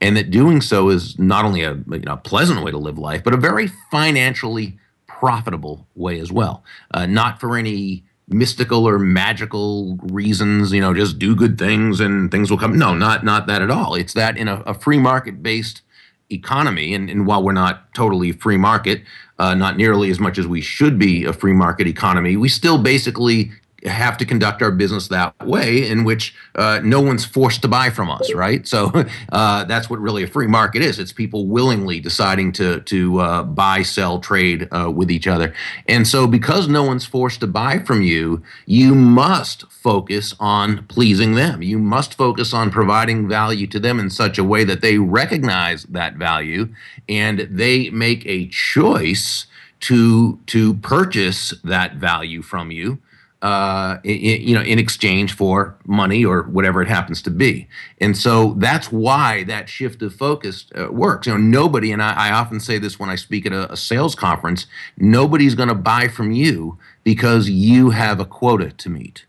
And 0.00 0.16
that 0.16 0.30
doing 0.30 0.60
so 0.60 0.90
is 0.90 1.18
not 1.18 1.44
only 1.44 1.62
a 1.62 1.74
you 1.74 2.00
know, 2.00 2.16
pleasant 2.16 2.62
way 2.62 2.70
to 2.70 2.78
live 2.78 2.98
life, 2.98 3.24
but 3.24 3.32
a 3.32 3.38
very 3.38 3.68
financially 3.90 4.78
profitable 5.06 5.86
way 5.94 6.20
as 6.20 6.30
well. 6.30 6.62
Uh, 6.90 7.06
not 7.06 7.40
for 7.40 7.56
any 7.56 8.04
mystical 8.28 8.86
or 8.88 8.98
magical 8.98 9.96
reasons, 10.02 10.72
you 10.72 10.80
know, 10.80 10.94
just 10.94 11.18
do 11.18 11.34
good 11.34 11.58
things 11.58 12.00
and 12.00 12.30
things 12.30 12.50
will 12.50 12.58
come. 12.58 12.78
No, 12.78 12.94
not 12.94 13.24
not 13.24 13.46
that 13.46 13.62
at 13.62 13.70
all. 13.70 13.94
It's 13.94 14.14
that 14.14 14.36
in 14.36 14.48
a, 14.48 14.60
a 14.60 14.74
free 14.74 14.98
market 14.98 15.42
based 15.42 15.82
economy, 16.30 16.94
and, 16.94 17.10
and, 17.10 17.26
while 17.26 17.42
we're 17.42 17.52
not 17.52 17.92
totally 17.94 18.32
free 18.32 18.56
market, 18.56 19.02
uh, 19.38 19.54
not 19.54 19.76
nearly 19.76 20.10
as 20.10 20.18
much 20.18 20.38
as 20.38 20.46
we 20.46 20.60
should 20.60 20.98
be 20.98 21.24
a 21.24 21.32
free 21.32 21.52
market 21.52 21.86
economy, 21.86 22.36
we 22.36 22.48
still 22.48 22.78
basically 22.78 23.52
have 23.84 24.16
to 24.18 24.24
conduct 24.24 24.62
our 24.62 24.70
business 24.70 25.08
that 25.08 25.34
way, 25.46 25.88
in 25.88 26.04
which 26.04 26.34
uh, 26.54 26.80
no 26.82 27.00
one's 27.00 27.24
forced 27.24 27.62
to 27.62 27.68
buy 27.68 27.90
from 27.90 28.10
us, 28.10 28.32
right? 28.32 28.66
So 28.66 28.92
uh, 29.32 29.64
that's 29.64 29.90
what 29.90 30.00
really 30.00 30.22
a 30.22 30.26
free 30.26 30.46
market 30.46 30.82
is. 30.82 30.98
It's 30.98 31.12
people 31.12 31.46
willingly 31.46 32.00
deciding 32.00 32.52
to 32.52 32.80
to 32.80 33.20
uh, 33.20 33.42
buy, 33.42 33.82
sell, 33.82 34.20
trade 34.20 34.68
uh, 34.72 34.90
with 34.90 35.10
each 35.10 35.26
other. 35.26 35.54
And 35.86 36.06
so, 36.06 36.26
because 36.26 36.68
no 36.68 36.82
one's 36.82 37.04
forced 37.04 37.40
to 37.40 37.46
buy 37.46 37.78
from 37.78 38.02
you, 38.02 38.42
you 38.66 38.94
must 38.94 39.70
focus 39.70 40.34
on 40.40 40.86
pleasing 40.86 41.34
them. 41.34 41.62
You 41.62 41.78
must 41.78 42.14
focus 42.14 42.54
on 42.54 42.70
providing 42.70 43.28
value 43.28 43.66
to 43.68 43.80
them 43.80 44.00
in 44.00 44.10
such 44.10 44.38
a 44.38 44.44
way 44.44 44.64
that 44.64 44.80
they 44.80 44.98
recognize 44.98 45.84
that 45.84 46.14
value 46.14 46.68
and 47.08 47.40
they 47.50 47.90
make 47.90 48.24
a 48.26 48.46
choice 48.48 49.46
to 49.80 50.38
to 50.46 50.74
purchase 50.74 51.52
that 51.62 51.96
value 51.96 52.40
from 52.40 52.70
you 52.70 52.98
uh, 53.44 53.98
you 54.04 54.54
know, 54.54 54.62
in 54.62 54.78
exchange 54.78 55.34
for 55.34 55.76
money 55.84 56.24
or 56.24 56.44
whatever 56.44 56.80
it 56.80 56.88
happens 56.88 57.20
to 57.20 57.30
be. 57.30 57.68
And 58.00 58.16
so 58.16 58.54
that's 58.56 58.90
why 58.90 59.44
that 59.44 59.68
shift 59.68 60.00
of 60.00 60.14
focus 60.14 60.64
uh, 60.74 60.90
works. 60.90 61.26
You 61.26 61.34
know, 61.34 61.38
nobody, 61.38 61.92
and 61.92 62.02
I, 62.02 62.14
I, 62.14 62.32
often 62.32 62.58
say 62.58 62.78
this 62.78 62.98
when 62.98 63.10
I 63.10 63.16
speak 63.16 63.44
at 63.44 63.52
a, 63.52 63.70
a 63.70 63.76
sales 63.76 64.14
conference, 64.14 64.66
nobody's 64.96 65.54
going 65.54 65.68
to 65.68 65.74
buy 65.74 66.08
from 66.08 66.30
you 66.30 66.78
because 67.02 67.50
you 67.50 67.90
have 67.90 68.18
a 68.18 68.24
quota 68.24 68.70
to 68.70 68.88
meet. 68.88 69.26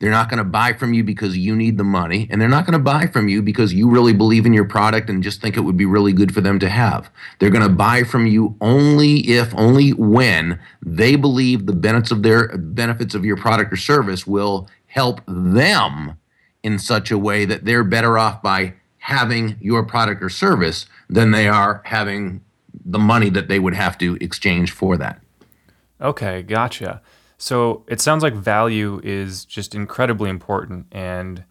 They're 0.00 0.10
not 0.10 0.30
going 0.30 0.38
to 0.38 0.44
buy 0.44 0.72
from 0.72 0.94
you 0.94 1.04
because 1.04 1.36
you 1.36 1.54
need 1.54 1.76
the 1.76 1.84
money, 1.84 2.26
and 2.30 2.40
they're 2.40 2.48
not 2.48 2.64
going 2.64 2.78
to 2.78 2.82
buy 2.82 3.06
from 3.06 3.28
you 3.28 3.42
because 3.42 3.74
you 3.74 3.88
really 3.88 4.14
believe 4.14 4.46
in 4.46 4.54
your 4.54 4.64
product 4.64 5.10
and 5.10 5.22
just 5.22 5.42
think 5.42 5.56
it 5.56 5.60
would 5.60 5.76
be 5.76 5.84
really 5.84 6.14
good 6.14 6.32
for 6.32 6.40
them 6.40 6.58
to 6.58 6.70
have. 6.70 7.10
They're 7.38 7.50
going 7.50 7.68
to 7.68 7.74
buy 7.74 8.04
from 8.04 8.24
you 8.24 8.56
only 8.62 9.18
if, 9.28 9.54
only 9.54 9.90
when 9.90 10.58
they 10.82 11.16
believe 11.16 11.66
the 11.66 11.74
benefits 11.74 12.10
of 12.10 12.22
their 12.22 12.48
benefits 12.56 13.14
of 13.14 13.26
your 13.26 13.36
product 13.36 13.74
or 13.74 13.76
service 13.76 14.26
will 14.26 14.70
help 14.86 15.20
them 15.28 16.18
in 16.62 16.78
such 16.78 17.10
a 17.10 17.18
way 17.18 17.44
that 17.44 17.66
they're 17.66 17.84
better 17.84 18.16
off 18.18 18.42
by 18.42 18.74
having 18.98 19.58
your 19.60 19.84
product 19.84 20.22
or 20.22 20.30
service 20.30 20.86
than 21.10 21.30
they 21.30 21.46
are 21.46 21.82
having 21.84 22.42
the 22.86 22.98
money 22.98 23.28
that 23.28 23.48
they 23.48 23.58
would 23.58 23.74
have 23.74 23.98
to 23.98 24.16
exchange 24.20 24.70
for 24.70 24.96
that. 24.96 25.20
Okay, 26.00 26.42
gotcha. 26.42 27.02
So 27.40 27.84
it 27.88 28.02
sounds 28.02 28.22
like 28.22 28.34
value 28.34 29.00
is 29.02 29.46
just 29.46 29.74
incredibly 29.74 30.28
important, 30.28 30.88
and 30.92 31.42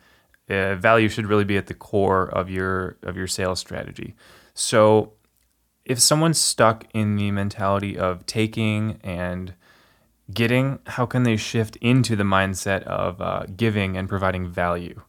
uh, 0.48 0.76
value 0.76 1.10
should 1.10 1.26
really 1.26 1.46
be 1.46 1.58
at 1.58 1.66
the 1.66 1.74
core 1.74 2.30
of 2.30 2.48
your 2.48 2.98
of 3.02 3.18
your 3.18 3.26
sales 3.26 3.60
strategy. 3.60 4.14
So 4.54 5.14
if 5.86 6.00
someone's 6.00 6.38
stuck 6.38 6.86
in 6.94 7.16
the 7.16 7.32
mentality 7.32 7.98
of 7.98 8.28
taking 8.28 9.00
and 9.04 9.56
getting, 10.32 10.78
how 10.86 11.08
can 11.08 11.24
they 11.24 11.36
shift 11.36 11.76
into 11.78 12.16
the 12.16 12.24
mindset 12.24 12.84
of 12.84 13.20
uh, 13.20 13.46
giving 13.58 13.98
and 13.98 14.08
providing 14.08 14.48
value? 14.48 15.02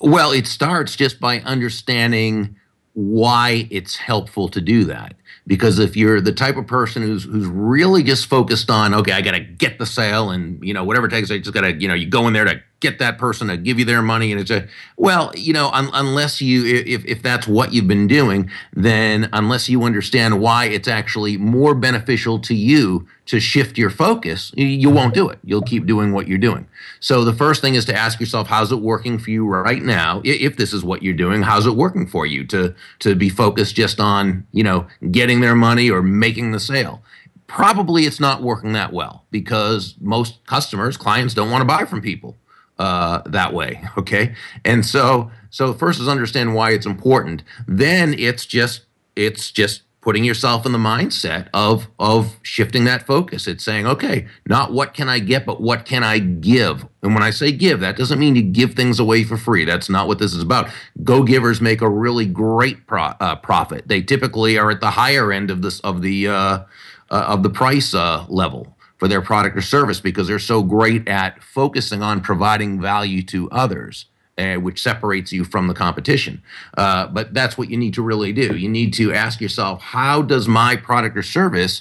Well, 0.00 0.32
it 0.32 0.48
starts 0.48 0.96
just 0.96 1.20
by 1.20 1.38
understanding 1.42 2.56
why 2.94 3.68
it's 3.70 3.94
helpful 3.94 4.48
to 4.48 4.60
do 4.60 4.82
that 4.86 5.14
because 5.46 5.78
if 5.78 5.96
you're 5.96 6.20
the 6.20 6.32
type 6.32 6.56
of 6.56 6.66
person 6.66 7.02
who's 7.02 7.24
who's 7.24 7.46
really 7.46 8.02
just 8.02 8.26
focused 8.26 8.70
on 8.70 8.94
okay 8.94 9.12
i 9.12 9.20
got 9.20 9.32
to 9.32 9.40
get 9.40 9.78
the 9.78 9.86
sale 9.86 10.30
and 10.30 10.62
you 10.62 10.74
know 10.74 10.84
whatever 10.84 11.06
it 11.06 11.10
takes 11.10 11.30
i 11.30 11.38
just 11.38 11.52
got 11.52 11.62
to 11.62 11.72
you 11.74 11.88
know 11.88 11.94
you 11.94 12.06
go 12.08 12.26
in 12.26 12.32
there 12.32 12.44
to 12.44 12.60
get 12.80 12.98
that 12.98 13.18
person 13.18 13.48
to 13.48 13.56
give 13.56 13.78
you 13.78 13.84
their 13.84 14.02
money 14.02 14.32
and 14.32 14.40
it's 14.40 14.50
a 14.50 14.66
well 14.96 15.32
you 15.34 15.52
know 15.52 15.70
un, 15.70 15.88
unless 15.94 16.40
you 16.40 16.64
if 16.66 17.04
if 17.06 17.22
that's 17.22 17.46
what 17.46 17.72
you've 17.72 17.88
been 17.88 18.06
doing 18.06 18.50
then 18.74 19.28
unless 19.32 19.68
you 19.68 19.82
understand 19.82 20.40
why 20.40 20.66
it's 20.66 20.88
actually 20.88 21.36
more 21.36 21.74
beneficial 21.74 22.38
to 22.38 22.54
you 22.54 23.06
to 23.24 23.40
shift 23.40 23.76
your 23.76 23.90
focus 23.90 24.52
you 24.56 24.88
won't 24.88 25.14
do 25.14 25.28
it. 25.28 25.38
You'll 25.44 25.62
keep 25.62 25.86
doing 25.86 26.12
what 26.12 26.28
you're 26.28 26.38
doing. 26.38 26.66
So 27.00 27.24
the 27.24 27.32
first 27.32 27.60
thing 27.60 27.74
is 27.74 27.84
to 27.86 27.94
ask 27.94 28.20
yourself 28.20 28.46
how's 28.46 28.72
it 28.72 28.80
working 28.80 29.18
for 29.18 29.30
you 29.30 29.46
right 29.46 29.82
now? 29.82 30.20
If 30.24 30.56
this 30.56 30.72
is 30.72 30.84
what 30.84 31.02
you're 31.02 31.14
doing 31.14 31.42
how's 31.42 31.66
it 31.66 31.74
working 31.74 32.06
for 32.06 32.26
you 32.26 32.44
to 32.46 32.74
to 33.00 33.14
be 33.14 33.28
focused 33.28 33.74
just 33.74 34.00
on 34.00 34.46
you 34.52 34.62
know 34.62 34.86
getting 35.10 35.40
their 35.40 35.54
money 35.56 35.90
or 35.90 36.02
making 36.02 36.52
the 36.52 36.60
sale? 36.60 37.02
Probably 37.46 38.04
it's 38.04 38.20
not 38.20 38.42
working 38.42 38.72
that 38.72 38.92
well 38.92 39.24
because 39.30 39.94
most 40.00 40.44
customers 40.46 40.96
clients 40.96 41.34
don't 41.34 41.50
want 41.50 41.62
to 41.62 41.66
buy 41.66 41.84
from 41.84 42.00
people 42.00 42.36
uh, 42.78 43.22
that 43.26 43.52
way. 43.52 43.82
Okay, 43.98 44.34
and 44.64 44.84
so 44.84 45.30
so 45.50 45.72
first 45.72 46.00
is 46.00 46.08
understand 46.08 46.54
why 46.54 46.72
it's 46.72 46.86
important. 46.86 47.42
Then 47.66 48.14
it's 48.18 48.44
just 48.44 48.82
it's 49.16 49.50
just 49.50 49.82
putting 50.06 50.22
yourself 50.22 50.64
in 50.64 50.70
the 50.70 50.78
mindset 50.78 51.48
of 51.52 51.88
of 51.98 52.36
shifting 52.42 52.84
that 52.84 53.04
focus. 53.04 53.48
It's 53.48 53.64
saying, 53.64 53.88
okay, 53.88 54.28
not 54.46 54.72
what 54.72 54.94
can 54.94 55.08
I 55.08 55.18
get, 55.18 55.44
but 55.44 55.60
what 55.60 55.84
can 55.84 56.04
I 56.04 56.20
give. 56.20 56.86
And 57.02 57.12
when 57.12 57.24
I 57.24 57.30
say 57.30 57.50
give, 57.50 57.80
that 57.80 57.96
doesn't 57.96 58.20
mean 58.20 58.36
you 58.36 58.42
give 58.42 58.74
things 58.74 59.00
away 59.00 59.24
for 59.24 59.36
free. 59.36 59.64
That's 59.64 59.88
not 59.88 60.06
what 60.06 60.20
this 60.20 60.32
is 60.32 60.42
about. 60.42 60.68
Go 61.02 61.24
givers 61.24 61.60
make 61.60 61.80
a 61.80 61.88
really 61.88 62.24
great 62.24 62.86
pro, 62.86 63.02
uh, 63.18 63.34
profit. 63.36 63.88
They 63.88 64.00
typically 64.00 64.56
are 64.58 64.70
at 64.70 64.80
the 64.80 64.90
higher 64.90 65.32
end 65.32 65.50
of 65.50 65.62
this 65.62 65.80
of 65.80 66.02
the 66.02 66.28
uh, 66.28 66.32
uh, 66.34 66.64
of 67.10 67.42
the 67.42 67.50
price 67.50 67.92
uh, 67.92 68.26
level 68.28 68.75
for 68.96 69.08
their 69.08 69.22
product 69.22 69.56
or 69.56 69.62
service 69.62 70.00
because 70.00 70.26
they're 70.28 70.38
so 70.38 70.62
great 70.62 71.06
at 71.08 71.42
focusing 71.42 72.02
on 72.02 72.20
providing 72.20 72.80
value 72.80 73.22
to 73.22 73.50
others. 73.50 74.06
Uh, 74.38 74.56
which 74.56 74.82
separates 74.82 75.32
you 75.32 75.44
from 75.44 75.66
the 75.66 75.72
competition. 75.72 76.42
Uh, 76.76 77.06
but 77.06 77.32
that's 77.32 77.56
what 77.56 77.70
you 77.70 77.76
need 77.78 77.94
to 77.94 78.02
really 78.02 78.34
do. 78.34 78.54
You 78.54 78.68
need 78.68 78.92
to 78.92 79.10
ask 79.10 79.40
yourself, 79.40 79.80
how 79.80 80.20
does 80.20 80.46
my 80.46 80.76
product 80.76 81.16
or 81.16 81.22
service 81.22 81.80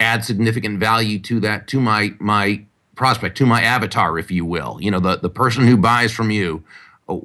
add 0.00 0.24
significant 0.24 0.80
value 0.80 1.18
to 1.18 1.40
that, 1.40 1.66
to 1.66 1.78
my 1.78 2.14
my 2.18 2.64
prospect, 2.94 3.36
to 3.36 3.44
my 3.44 3.60
avatar, 3.60 4.18
if 4.18 4.30
you 4.30 4.46
will? 4.46 4.78
You 4.80 4.90
know, 4.90 4.98
the, 4.98 5.16
the 5.16 5.28
person 5.28 5.66
who 5.66 5.76
buys 5.76 6.10
from 6.10 6.30
you, 6.30 6.64
uh, 7.06 7.16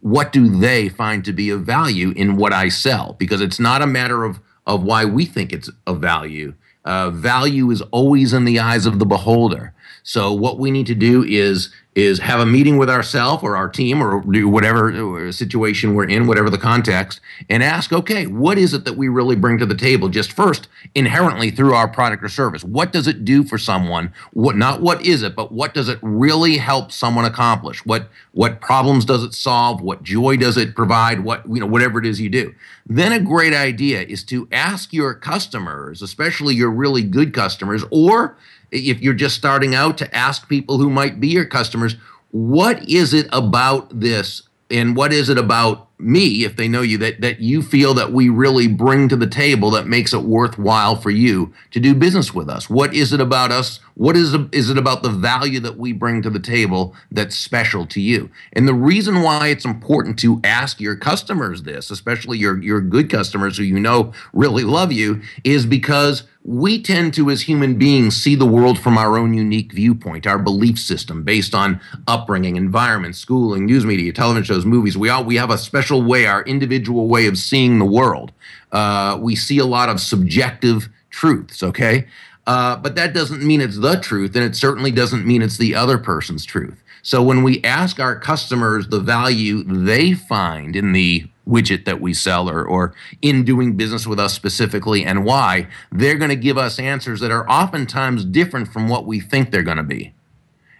what 0.00 0.32
do 0.32 0.48
they 0.48 0.88
find 0.88 1.24
to 1.24 1.32
be 1.32 1.50
of 1.50 1.62
value 1.62 2.10
in 2.10 2.36
what 2.36 2.52
I 2.52 2.70
sell? 2.70 3.14
Because 3.20 3.40
it's 3.40 3.60
not 3.60 3.82
a 3.82 3.86
matter 3.86 4.24
of 4.24 4.40
of 4.66 4.82
why 4.82 5.04
we 5.04 5.26
think 5.26 5.52
it's 5.52 5.70
of 5.86 6.00
value. 6.00 6.54
Uh, 6.88 7.10
value 7.10 7.70
is 7.70 7.82
always 7.90 8.32
in 8.32 8.46
the 8.46 8.58
eyes 8.58 8.86
of 8.86 8.98
the 8.98 9.04
beholder. 9.04 9.74
So 10.08 10.32
what 10.32 10.58
we 10.58 10.70
need 10.70 10.86
to 10.86 10.94
do 10.94 11.22
is 11.22 11.68
is 11.94 12.20
have 12.20 12.40
a 12.40 12.46
meeting 12.46 12.78
with 12.78 12.88
ourselves 12.88 13.42
or 13.42 13.56
our 13.56 13.68
team 13.68 14.00
or 14.00 14.22
do 14.22 14.48
whatever 14.48 15.26
uh, 15.26 15.32
situation 15.32 15.94
we're 15.94 16.04
in, 16.04 16.26
whatever 16.26 16.48
the 16.48 16.56
context, 16.56 17.20
and 17.50 17.62
ask, 17.62 17.92
okay, 17.92 18.24
what 18.26 18.56
is 18.56 18.72
it 18.72 18.84
that 18.84 18.96
we 18.96 19.08
really 19.08 19.36
bring 19.36 19.58
to 19.58 19.66
the 19.66 19.74
table? 19.74 20.08
Just 20.08 20.32
first, 20.32 20.68
inherently 20.94 21.50
through 21.50 21.74
our 21.74 21.88
product 21.88 22.22
or 22.22 22.28
service, 22.28 22.64
what 22.64 22.92
does 22.92 23.06
it 23.06 23.24
do 23.24 23.42
for 23.44 23.58
someone? 23.58 24.10
What 24.32 24.56
not 24.56 24.80
what 24.80 25.04
is 25.04 25.22
it, 25.22 25.36
but 25.36 25.52
what 25.52 25.74
does 25.74 25.90
it 25.90 25.98
really 26.00 26.56
help 26.56 26.90
someone 26.90 27.26
accomplish? 27.26 27.84
What 27.84 28.08
what 28.32 28.62
problems 28.62 29.04
does 29.04 29.22
it 29.22 29.34
solve? 29.34 29.82
What 29.82 30.04
joy 30.04 30.38
does 30.38 30.56
it 30.56 30.74
provide? 30.74 31.20
What 31.20 31.46
you 31.46 31.60
know, 31.60 31.66
whatever 31.66 31.98
it 31.98 32.06
is 32.06 32.18
you 32.18 32.30
do. 32.30 32.54
Then 32.86 33.12
a 33.12 33.20
great 33.20 33.52
idea 33.52 34.00
is 34.00 34.24
to 34.24 34.48
ask 34.52 34.94
your 34.94 35.12
customers, 35.12 36.00
especially 36.00 36.54
your 36.54 36.70
really 36.70 37.02
good 37.02 37.34
customers, 37.34 37.84
or 37.90 38.38
if 38.70 39.00
you're 39.00 39.14
just 39.14 39.36
starting 39.36 39.74
out 39.74 39.98
to 39.98 40.14
ask 40.14 40.48
people 40.48 40.78
who 40.78 40.90
might 40.90 41.20
be 41.20 41.28
your 41.28 41.44
customers, 41.44 41.96
what 42.30 42.88
is 42.88 43.14
it 43.14 43.28
about 43.32 44.00
this? 44.00 44.42
And 44.70 44.94
what 44.94 45.12
is 45.12 45.28
it 45.28 45.38
about 45.38 45.87
me 45.98 46.44
if 46.44 46.56
they 46.56 46.68
know 46.68 46.82
you 46.82 46.96
that 46.98 47.20
that 47.20 47.40
you 47.40 47.60
feel 47.60 47.92
that 47.94 48.12
we 48.12 48.28
really 48.28 48.68
bring 48.68 49.08
to 49.08 49.16
the 49.16 49.26
table 49.26 49.70
that 49.70 49.86
makes 49.86 50.12
it 50.12 50.22
worthwhile 50.22 50.96
for 50.96 51.10
you 51.10 51.52
to 51.72 51.80
do 51.80 51.94
business 51.94 52.32
with 52.32 52.48
us. 52.48 52.70
What 52.70 52.94
is 52.94 53.12
it 53.12 53.20
about 53.20 53.50
us? 53.50 53.80
What 53.94 54.16
is 54.16 54.34
is 54.52 54.70
it 54.70 54.78
about 54.78 55.02
the 55.02 55.10
value 55.10 55.58
that 55.60 55.76
we 55.76 55.92
bring 55.92 56.22
to 56.22 56.30
the 56.30 56.38
table 56.38 56.94
that's 57.10 57.36
special 57.36 57.84
to 57.86 58.00
you? 58.00 58.30
And 58.52 58.68
the 58.68 58.74
reason 58.74 59.22
why 59.22 59.48
it's 59.48 59.64
important 59.64 60.18
to 60.20 60.40
ask 60.44 60.80
your 60.80 60.96
customers 60.96 61.64
this 61.64 61.90
especially 61.90 62.38
your 62.38 62.62
your 62.62 62.80
good 62.80 63.10
customers 63.10 63.56
who 63.56 63.64
you 63.64 63.80
know 63.80 64.12
really 64.32 64.64
love 64.64 64.92
you 64.92 65.20
is 65.42 65.66
because 65.66 66.24
we 66.48 66.80
tend 66.80 67.12
to, 67.12 67.28
as 67.28 67.42
human 67.42 67.76
beings, 67.76 68.16
see 68.16 68.34
the 68.34 68.46
world 68.46 68.78
from 68.78 68.96
our 68.96 69.18
own 69.18 69.34
unique 69.34 69.70
viewpoint, 69.70 70.26
our 70.26 70.38
belief 70.38 70.78
system 70.78 71.22
based 71.22 71.54
on 71.54 71.78
upbringing, 72.06 72.56
environment, 72.56 73.16
schooling, 73.16 73.66
news 73.66 73.84
media, 73.84 74.12
television 74.14 74.44
shows, 74.44 74.64
movies. 74.64 74.96
We 74.96 75.10
all 75.10 75.24
we 75.24 75.36
have 75.36 75.50
a 75.50 75.58
special 75.58 75.87
way, 75.96 76.26
our 76.26 76.42
individual 76.42 77.08
way 77.08 77.26
of 77.26 77.38
seeing 77.38 77.78
the 77.78 77.84
world. 77.84 78.32
Uh, 78.72 79.18
we 79.20 79.34
see 79.34 79.58
a 79.58 79.64
lot 79.64 79.88
of 79.88 80.00
subjective 80.00 80.88
truths. 81.10 81.62
Okay, 81.62 82.06
uh, 82.46 82.76
but 82.76 82.94
that 82.96 83.12
doesn't 83.12 83.42
mean 83.42 83.60
it's 83.60 83.78
the 83.78 83.96
truth, 83.96 84.34
and 84.36 84.44
it 84.44 84.56
certainly 84.56 84.90
doesn't 84.90 85.26
mean 85.26 85.42
it's 85.42 85.58
the 85.58 85.74
other 85.74 85.98
person's 85.98 86.44
truth. 86.44 86.82
So 87.02 87.22
when 87.22 87.42
we 87.42 87.62
ask 87.62 88.00
our 88.00 88.18
customers 88.18 88.88
the 88.88 89.00
value 89.00 89.62
they 89.62 90.12
find 90.12 90.76
in 90.76 90.92
the 90.92 91.26
widget 91.48 91.84
that 91.86 92.00
we 92.00 92.12
sell 92.12 92.50
or, 92.50 92.62
or 92.64 92.94
in 93.22 93.44
doing 93.44 93.76
business 93.76 94.06
with 94.06 94.20
us 94.20 94.34
specifically 94.34 95.04
and 95.04 95.24
why, 95.24 95.68
they're 95.90 96.18
going 96.18 96.28
to 96.28 96.36
give 96.36 96.58
us 96.58 96.78
answers 96.78 97.20
that 97.20 97.30
are 97.30 97.48
oftentimes 97.48 98.24
different 98.24 98.68
from 98.68 98.88
what 98.88 99.06
we 99.06 99.20
think 99.20 99.50
they're 99.50 99.62
going 99.62 99.78
to 99.78 99.82
be. 99.82 100.12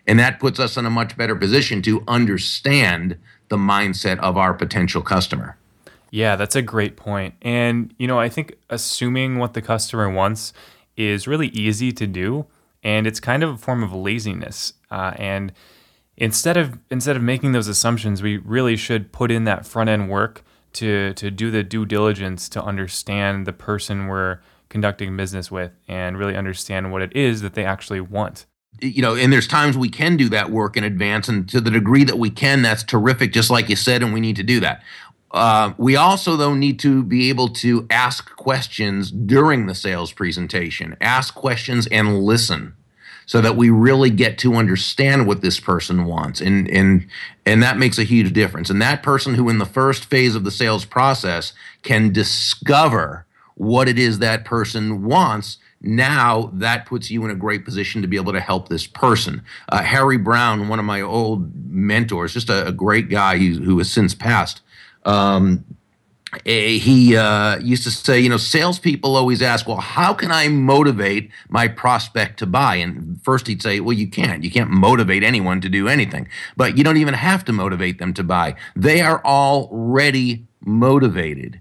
And 0.06 0.18
that 0.18 0.40
puts 0.40 0.58
us 0.58 0.76
in 0.76 0.86
a 0.86 0.90
much 0.90 1.16
better 1.16 1.36
position 1.36 1.82
to 1.82 2.02
understand 2.08 3.18
the 3.48 3.56
mindset 3.56 4.18
of 4.18 4.36
our 4.36 4.54
potential 4.54 5.02
customer. 5.02 5.56
Yeah, 6.10 6.36
that's 6.36 6.56
a 6.56 6.62
great 6.62 6.96
point. 6.96 7.34
And, 7.42 7.94
you 7.98 8.06
know, 8.06 8.18
I 8.18 8.28
think 8.28 8.54
assuming 8.70 9.38
what 9.38 9.54
the 9.54 9.62
customer 9.62 10.10
wants 10.10 10.52
is 10.96 11.26
really 11.26 11.48
easy 11.48 11.92
to 11.92 12.06
do. 12.06 12.46
And 12.82 13.06
it's 13.06 13.20
kind 13.20 13.42
of 13.42 13.50
a 13.50 13.56
form 13.58 13.82
of 13.82 13.92
laziness. 13.92 14.74
Uh, 14.90 15.12
and 15.16 15.52
instead 16.16 16.56
of 16.56 16.78
instead 16.90 17.16
of 17.16 17.22
making 17.22 17.52
those 17.52 17.68
assumptions, 17.68 18.22
we 18.22 18.36
really 18.38 18.76
should 18.76 19.12
put 19.12 19.30
in 19.30 19.44
that 19.44 19.66
front 19.66 19.90
end 19.90 20.08
work 20.08 20.44
to 20.74 21.12
to 21.14 21.30
do 21.30 21.50
the 21.50 21.62
due 21.62 21.84
diligence 21.84 22.48
to 22.50 22.62
understand 22.62 23.46
the 23.46 23.52
person 23.52 24.06
we're 24.06 24.38
conducting 24.68 25.16
business 25.16 25.50
with 25.50 25.72
and 25.88 26.18
really 26.18 26.36
understand 26.36 26.92
what 26.92 27.02
it 27.02 27.14
is 27.16 27.40
that 27.40 27.54
they 27.54 27.64
actually 27.64 28.00
want 28.00 28.46
you 28.80 29.02
know, 29.02 29.14
and 29.14 29.32
there's 29.32 29.46
times 29.46 29.76
we 29.76 29.88
can 29.88 30.16
do 30.16 30.28
that 30.30 30.50
work 30.50 30.76
in 30.76 30.84
advance, 30.84 31.28
and 31.28 31.48
to 31.48 31.60
the 31.60 31.70
degree 31.70 32.04
that 32.04 32.18
we 32.18 32.30
can, 32.30 32.62
that's 32.62 32.82
terrific, 32.82 33.32
just 33.32 33.50
like 33.50 33.68
you 33.68 33.76
said, 33.76 34.02
and 34.02 34.12
we 34.12 34.20
need 34.20 34.36
to 34.36 34.42
do 34.42 34.60
that. 34.60 34.82
Uh, 35.30 35.74
we 35.76 35.94
also, 35.94 36.36
though, 36.36 36.54
need 36.54 36.78
to 36.80 37.02
be 37.02 37.28
able 37.28 37.48
to 37.48 37.86
ask 37.90 38.34
questions 38.36 39.10
during 39.10 39.66
the 39.66 39.74
sales 39.74 40.12
presentation, 40.12 40.96
ask 41.00 41.34
questions 41.34 41.86
and 41.88 42.22
listen 42.22 42.74
so 43.28 43.42
that 43.42 43.56
we 43.56 43.68
really 43.68 44.08
get 44.08 44.38
to 44.38 44.54
understand 44.54 45.26
what 45.26 45.42
this 45.42 45.60
person 45.60 46.06
wants 46.06 46.40
and 46.40 46.66
and 46.70 47.06
and 47.44 47.62
that 47.62 47.76
makes 47.76 47.98
a 47.98 48.04
huge 48.04 48.32
difference 48.32 48.70
and 48.70 48.80
that 48.80 49.02
person 49.02 49.34
who 49.34 49.50
in 49.50 49.58
the 49.58 49.66
first 49.66 50.06
phase 50.06 50.34
of 50.34 50.44
the 50.44 50.50
sales 50.50 50.86
process 50.86 51.52
can 51.82 52.10
discover 52.10 53.26
what 53.54 53.86
it 53.86 53.98
is 53.98 54.18
that 54.18 54.46
person 54.46 55.04
wants 55.04 55.58
now 55.80 56.50
that 56.54 56.86
puts 56.86 57.10
you 57.10 57.24
in 57.24 57.30
a 57.30 57.34
great 57.34 57.64
position 57.64 58.02
to 58.02 58.08
be 58.08 58.16
able 58.16 58.32
to 58.32 58.40
help 58.40 58.68
this 58.68 58.86
person. 58.86 59.42
Uh, 59.68 59.82
Harry 59.82 60.18
Browne, 60.18 60.68
one 60.68 60.78
of 60.78 60.84
my 60.84 61.00
old 61.00 61.52
mentors, 61.70 62.34
just 62.34 62.50
a, 62.50 62.66
a 62.66 62.72
great 62.72 63.08
guy 63.08 63.38
who, 63.38 63.62
who 63.62 63.78
has 63.78 63.90
since 63.90 64.14
passed, 64.14 64.60
um, 65.04 65.64
eh, 66.44 66.78
he 66.78 67.16
uh, 67.16 67.58
used 67.58 67.84
to 67.84 67.90
say, 67.90 68.18
you 68.18 68.28
know, 68.28 68.36
salespeople 68.36 69.14
always 69.14 69.40
ask, 69.40 69.68
well, 69.68 69.78
how 69.78 70.12
can 70.12 70.32
I 70.32 70.48
motivate 70.48 71.30
my 71.48 71.68
prospect 71.68 72.40
to 72.40 72.46
buy? 72.46 72.76
And 72.76 73.22
first 73.22 73.46
he'd 73.46 73.62
say, 73.62 73.78
well, 73.78 73.94
you 73.94 74.08
can't. 74.08 74.42
You 74.42 74.50
can't 74.50 74.70
motivate 74.70 75.22
anyone 75.22 75.60
to 75.60 75.68
do 75.68 75.86
anything. 75.86 76.28
But 76.56 76.76
you 76.76 76.82
don't 76.82 76.96
even 76.96 77.14
have 77.14 77.44
to 77.44 77.52
motivate 77.52 77.98
them 77.98 78.12
to 78.14 78.24
buy. 78.24 78.56
They 78.74 79.00
are 79.00 79.24
already 79.24 80.46
motivated. 80.60 81.60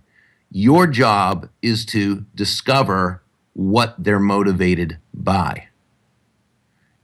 Your 0.50 0.88
job 0.88 1.50
is 1.62 1.86
to 1.88 2.26
discover 2.34 3.22
what 3.58 3.96
they're 3.98 4.20
motivated 4.20 5.00
by. 5.16 5.68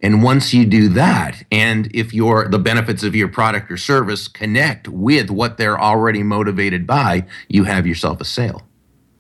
And 0.02 0.22
once 0.22 0.54
you 0.54 0.66
do 0.66 0.88
that, 0.90 1.44
and 1.52 1.90
if 1.96 2.14
your 2.14 2.48
the 2.48 2.60
benefits 2.60 3.02
of 3.02 3.16
your 3.16 3.28
product 3.28 3.72
or 3.72 3.78
service 3.78 4.28
connect 4.28 4.88
with 4.88 5.32
what 5.32 5.58
they're 5.58 5.80
already 5.80 6.22
motivated 6.22 6.86
by, 6.86 7.26
you 7.48 7.64
have 7.64 7.88
yourself 7.88 8.22
a 8.22 8.26
sale. 8.26 8.62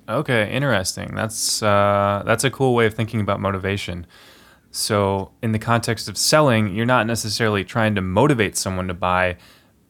Okay, 0.08 0.52
interesting. 0.52 1.16
That's 1.16 1.64
uh, 1.64 2.22
that's 2.26 2.44
a 2.44 2.52
cool 2.52 2.76
way 2.76 2.86
of 2.86 2.94
thinking 2.94 3.22
about 3.22 3.40
motivation. 3.40 4.06
So, 4.70 5.32
in 5.42 5.54
the 5.54 5.60
context 5.60 6.08
of 6.08 6.18
selling, 6.18 6.76
you're 6.76 6.86
not 6.86 7.08
necessarily 7.08 7.64
trying 7.64 7.96
to 7.96 8.02
motivate 8.02 8.58
someone 8.58 8.88
to 8.90 8.94
buy, 8.94 9.38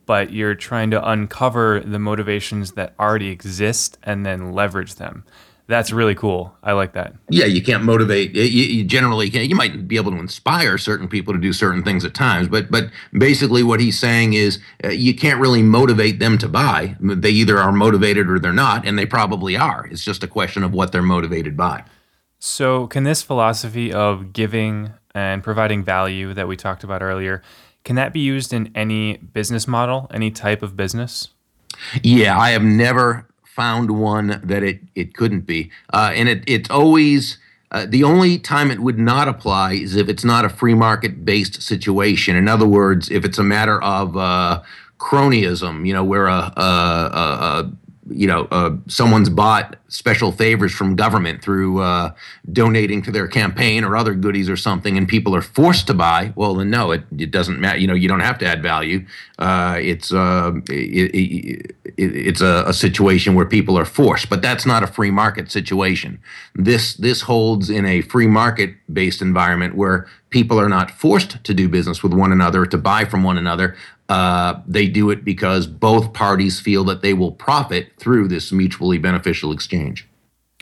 but 0.06 0.32
you're 0.32 0.56
trying 0.56 0.92
to 0.92 1.10
uncover 1.10 1.82
the 1.82 2.00
motivations 2.00 2.74
that 2.74 2.94
already 3.00 3.30
exist 3.30 3.98
and 4.04 4.26
then 4.26 4.54
leverage 4.54 4.96
them 4.96 5.26
that's 5.74 5.92
really 5.92 6.14
cool. 6.14 6.56
I 6.62 6.74
like 6.74 6.94
that. 6.94 7.14
Yeah, 7.30 7.46
you 7.46 7.64
can't 7.64 7.84
motivate. 7.84 8.36
You, 8.36 8.44
you 8.44 8.84
generally 8.84 9.30
can. 9.32 9.50
You 9.50 9.56
might 9.56 9.88
be 9.88 9.96
able 9.96 10.12
to 10.12 10.18
inspire 10.18 10.78
certain 10.78 11.08
people 11.08 11.34
to 11.34 11.40
do 11.40 11.52
certain 11.52 11.84
things 11.84 12.06
at 12.06 12.14
times, 12.14 12.48
but 12.48 12.70
but 12.70 12.90
basically 13.18 13.64
what 13.64 13.80
he's 13.80 14.00
saying 14.00 14.34
is 14.34 14.60
uh, 14.84 14.90
you 14.90 15.16
can't 15.16 15.40
really 15.40 15.64
motivate 15.64 16.20
them 16.20 16.38
to 16.38 16.48
buy. 16.48 16.96
They 17.00 17.32
either 17.32 17.58
are 17.58 17.72
motivated 17.72 18.30
or 18.30 18.38
they're 18.38 18.54
not, 18.54 18.86
and 18.86 19.00
they 19.00 19.08
probably 19.08 19.58
are. 19.58 19.88
It's 19.88 20.04
just 20.04 20.24
a 20.24 20.28
question 20.28 20.64
of 20.64 20.74
what 20.74 20.92
they're 20.92 21.02
motivated 21.02 21.58
by. 21.58 21.84
So, 22.38 22.88
can 22.88 23.04
this 23.04 23.24
philosophy 23.24 23.92
of 23.92 24.32
giving 24.32 24.94
and 25.16 25.44
providing 25.44 25.84
value 25.84 26.34
that 26.34 26.48
we 26.48 26.56
talked 26.56 26.84
about 26.84 27.02
earlier, 27.02 27.42
can 27.84 27.96
that 27.96 28.14
be 28.14 28.20
used 28.20 28.54
in 28.54 28.72
any 28.76 29.18
business 29.18 29.68
model, 29.68 30.08
any 30.14 30.32
type 30.32 30.62
of 30.62 30.76
business? 30.78 31.30
Yeah, 32.02 32.38
I 32.38 32.52
have 32.52 32.64
never 32.64 33.28
found 33.56 33.92
one 33.92 34.40
that 34.44 34.64
it 34.64 34.82
it 34.96 35.14
couldn't 35.14 35.42
be, 35.42 35.72
uh, 35.94 36.12
and 36.16 36.30
it 36.30 36.44
it's 36.48 36.70
always. 36.70 37.38
Uh, 37.72 37.88
the 37.90 38.04
only 38.04 38.38
time 38.38 38.70
it 38.70 38.80
would 38.80 39.00
not 39.00 39.28
apply 39.28 39.74
is 39.74 39.96
if 39.96 40.08
it's 40.08 40.24
not 40.24 40.46
a 40.46 40.50
free 40.50 40.76
market 40.76 41.26
based 41.26 41.60
situation. 41.60 42.36
In 42.36 42.48
other 42.48 42.68
words, 42.68 43.10
if 43.10 43.26
it's 43.26 43.40
a 43.40 43.44
matter 43.44 43.82
of 43.82 44.16
uh, 44.16 44.62
cronyism, 45.00 45.86
you 45.86 45.92
know, 45.92 46.04
where 46.04 46.28
a, 46.28 46.54
a, 46.56 46.62
a, 46.62 47.72
you 48.16 48.28
know, 48.28 48.48
uh, 48.52 48.76
someone's 48.88 49.30
bought 49.30 49.76
special 49.88 50.32
favors 50.32 50.72
from 50.72 50.96
government 50.96 51.42
through 51.42 51.82
uh, 51.82 52.14
donating 52.52 53.02
to 53.02 53.12
their 53.12 53.28
campaign 53.28 53.84
or 53.84 53.96
other 53.96 54.14
goodies 54.14 54.50
or 54.50 54.58
something, 54.58 54.98
and 54.98 55.08
people 55.08 55.36
are 55.36 55.42
forced 55.42 55.88
to 55.88 55.94
buy. 55.94 56.34
Well, 56.36 56.56
then 56.56 56.70
no, 56.70 56.92
it, 56.92 57.04
it 57.18 57.32
doesn't 57.32 57.60
matter. 57.60 57.78
You 57.78 57.88
know, 57.88 57.94
you 57.94 58.08
don't 58.08 58.20
have 58.20 58.38
to 58.40 58.46
add 58.46 58.62
value. 58.62 59.06
Uh, 59.40 59.78
it's 59.80 60.14
uh, 60.14 60.54
it, 60.70 61.16
it, 61.16 61.76
it's 61.98 62.42
a, 62.42 62.64
a, 62.68 62.74
situation 62.74 63.36
where 63.36 63.46
people 63.46 63.78
are 63.78 63.86
forced, 63.86 64.30
but 64.30 64.42
that's 64.42 64.66
not 64.66 64.84
a 64.84 64.88
free 64.88 65.12
market 65.12 65.52
situation. 65.52 66.20
This 66.56 66.94
this 66.96 67.22
holds 67.22 67.70
in 67.70 67.86
a 67.86 68.02
free 68.02 68.28
market 68.28 68.76
based 68.92 69.22
environment 69.22 69.76
where 69.76 70.08
people 70.30 70.60
are 70.60 70.70
not 70.70 70.92
forced 70.92 71.44
to 71.44 71.54
do 71.54 71.70
business 71.70 72.02
with 72.02 72.14
one 72.14 72.32
another 72.32 72.66
to 72.66 72.78
buy 72.78 73.06
from 73.06 73.24
one 73.24 73.38
another 73.38 73.76
uh, 74.10 74.62
they 74.68 74.88
do 74.88 75.10
it 75.10 75.24
because 75.24 75.68
both 75.68 76.14
parties 76.14 76.60
feel 76.60 76.84
that 76.86 77.02
they 77.02 77.14
will 77.14 77.32
profit 77.32 77.92
through 77.98 78.28
this 78.28 78.52
mutually 78.52 78.98
beneficial 78.98 79.52
exchange. 79.52 80.08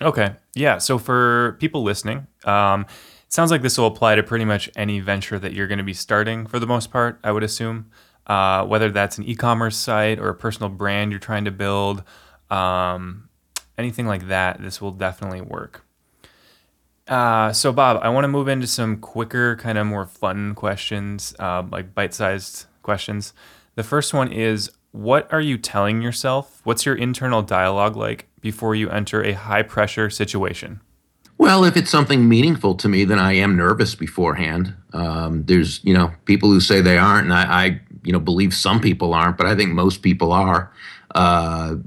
Okay. 0.01 0.35
Yeah. 0.55 0.77
So 0.77 0.97
for 0.97 1.57
people 1.59 1.83
listening, 1.83 2.27
um, 2.45 2.81
it 2.81 3.33
sounds 3.33 3.51
like 3.51 3.61
this 3.61 3.77
will 3.77 3.87
apply 3.87 4.15
to 4.15 4.23
pretty 4.23 4.45
much 4.45 4.69
any 4.75 4.99
venture 4.99 5.39
that 5.39 5.53
you're 5.53 5.67
going 5.67 5.77
to 5.77 5.83
be 5.83 5.93
starting 5.93 6.45
for 6.45 6.59
the 6.59 6.67
most 6.67 6.91
part, 6.91 7.19
I 7.23 7.31
would 7.31 7.43
assume. 7.43 7.91
Uh, 8.27 8.65
whether 8.65 8.91
that's 8.91 9.17
an 9.17 9.23
e 9.23 9.35
commerce 9.35 9.75
site 9.75 10.19
or 10.19 10.29
a 10.29 10.35
personal 10.35 10.69
brand 10.69 11.11
you're 11.11 11.19
trying 11.19 11.45
to 11.45 11.51
build, 11.51 12.03
um, 12.51 13.29
anything 13.77 14.05
like 14.05 14.27
that, 14.27 14.61
this 14.61 14.79
will 14.79 14.91
definitely 14.91 15.41
work. 15.41 15.83
Uh, 17.07 17.51
so, 17.51 17.73
Bob, 17.73 17.99
I 18.03 18.09
want 18.09 18.23
to 18.23 18.29
move 18.29 18.47
into 18.47 18.67
some 18.67 18.97
quicker, 18.97 19.55
kind 19.57 19.77
of 19.77 19.87
more 19.87 20.05
fun 20.05 20.53
questions, 20.53 21.33
uh, 21.39 21.63
like 21.69 21.93
bite 21.93 22.13
sized 22.13 22.67
questions. 22.81 23.33
The 23.75 23.83
first 23.83 24.13
one 24.13 24.31
is 24.31 24.71
What 24.91 25.31
are 25.31 25.41
you 25.41 25.57
telling 25.57 26.01
yourself? 26.01 26.61
What's 26.63 26.85
your 26.85 26.95
internal 26.95 27.41
dialogue 27.41 27.95
like 27.95 28.27
before 28.41 28.75
you 28.75 28.89
enter 28.89 29.23
a 29.23 29.33
high 29.33 29.63
pressure 29.63 30.09
situation? 30.09 30.81
Well, 31.37 31.63
if 31.63 31.75
it's 31.75 31.89
something 31.89 32.29
meaningful 32.29 32.75
to 32.75 32.87
me, 32.87 33.03
then 33.03 33.17
I 33.17 33.33
am 33.33 33.57
nervous 33.57 33.95
beforehand. 33.95 34.75
Um, 34.93 35.43
there's, 35.45 35.83
you 35.83 35.93
know, 35.93 36.11
people 36.25 36.49
who 36.51 36.59
say 36.59 36.81
they 36.81 36.99
aren't, 36.99 37.25
and 37.25 37.33
I, 37.33 37.63
I, 37.63 37.81
you 38.03 38.13
know, 38.13 38.19
believe 38.19 38.53
some 38.53 38.79
people 38.79 39.15
aren't, 39.15 39.37
but 39.37 39.47
I 39.47 39.55
think 39.55 39.71
most 39.71 40.03
people 40.03 40.31
are. 40.33 40.71
Uh, 41.15 41.77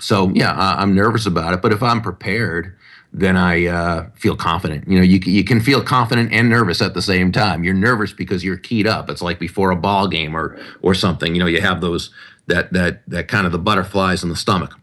so 0.00 0.30
yeah, 0.34 0.52
I, 0.52 0.82
I'm 0.82 0.94
nervous 0.94 1.26
about 1.26 1.54
it. 1.54 1.62
But 1.62 1.72
if 1.72 1.80
I'm 1.80 2.02
prepared, 2.02 2.76
then 3.14 3.36
I 3.36 3.66
uh, 3.66 4.10
feel 4.16 4.34
confident. 4.34 4.88
You 4.88 4.98
know, 4.98 5.04
you 5.04 5.20
you 5.24 5.44
can 5.44 5.60
feel 5.60 5.80
confident 5.80 6.32
and 6.32 6.50
nervous 6.50 6.82
at 6.82 6.94
the 6.94 7.00
same 7.00 7.30
time. 7.30 7.62
You're 7.62 7.72
nervous 7.72 8.12
because 8.12 8.42
you're 8.42 8.58
keyed 8.58 8.88
up. 8.88 9.08
It's 9.08 9.22
like 9.22 9.38
before 9.38 9.70
a 9.70 9.76
ball 9.76 10.08
game 10.08 10.36
or 10.36 10.58
or 10.82 10.94
something. 10.94 11.32
You 11.32 11.40
know, 11.40 11.46
you 11.46 11.60
have 11.60 11.80
those 11.80 12.10
that 12.48 12.72
that 12.72 13.08
that 13.08 13.28
kind 13.28 13.46
of 13.46 13.52
the 13.52 13.58
butterflies 13.58 14.24
in 14.24 14.30
the 14.30 14.36
stomach. 14.36 14.74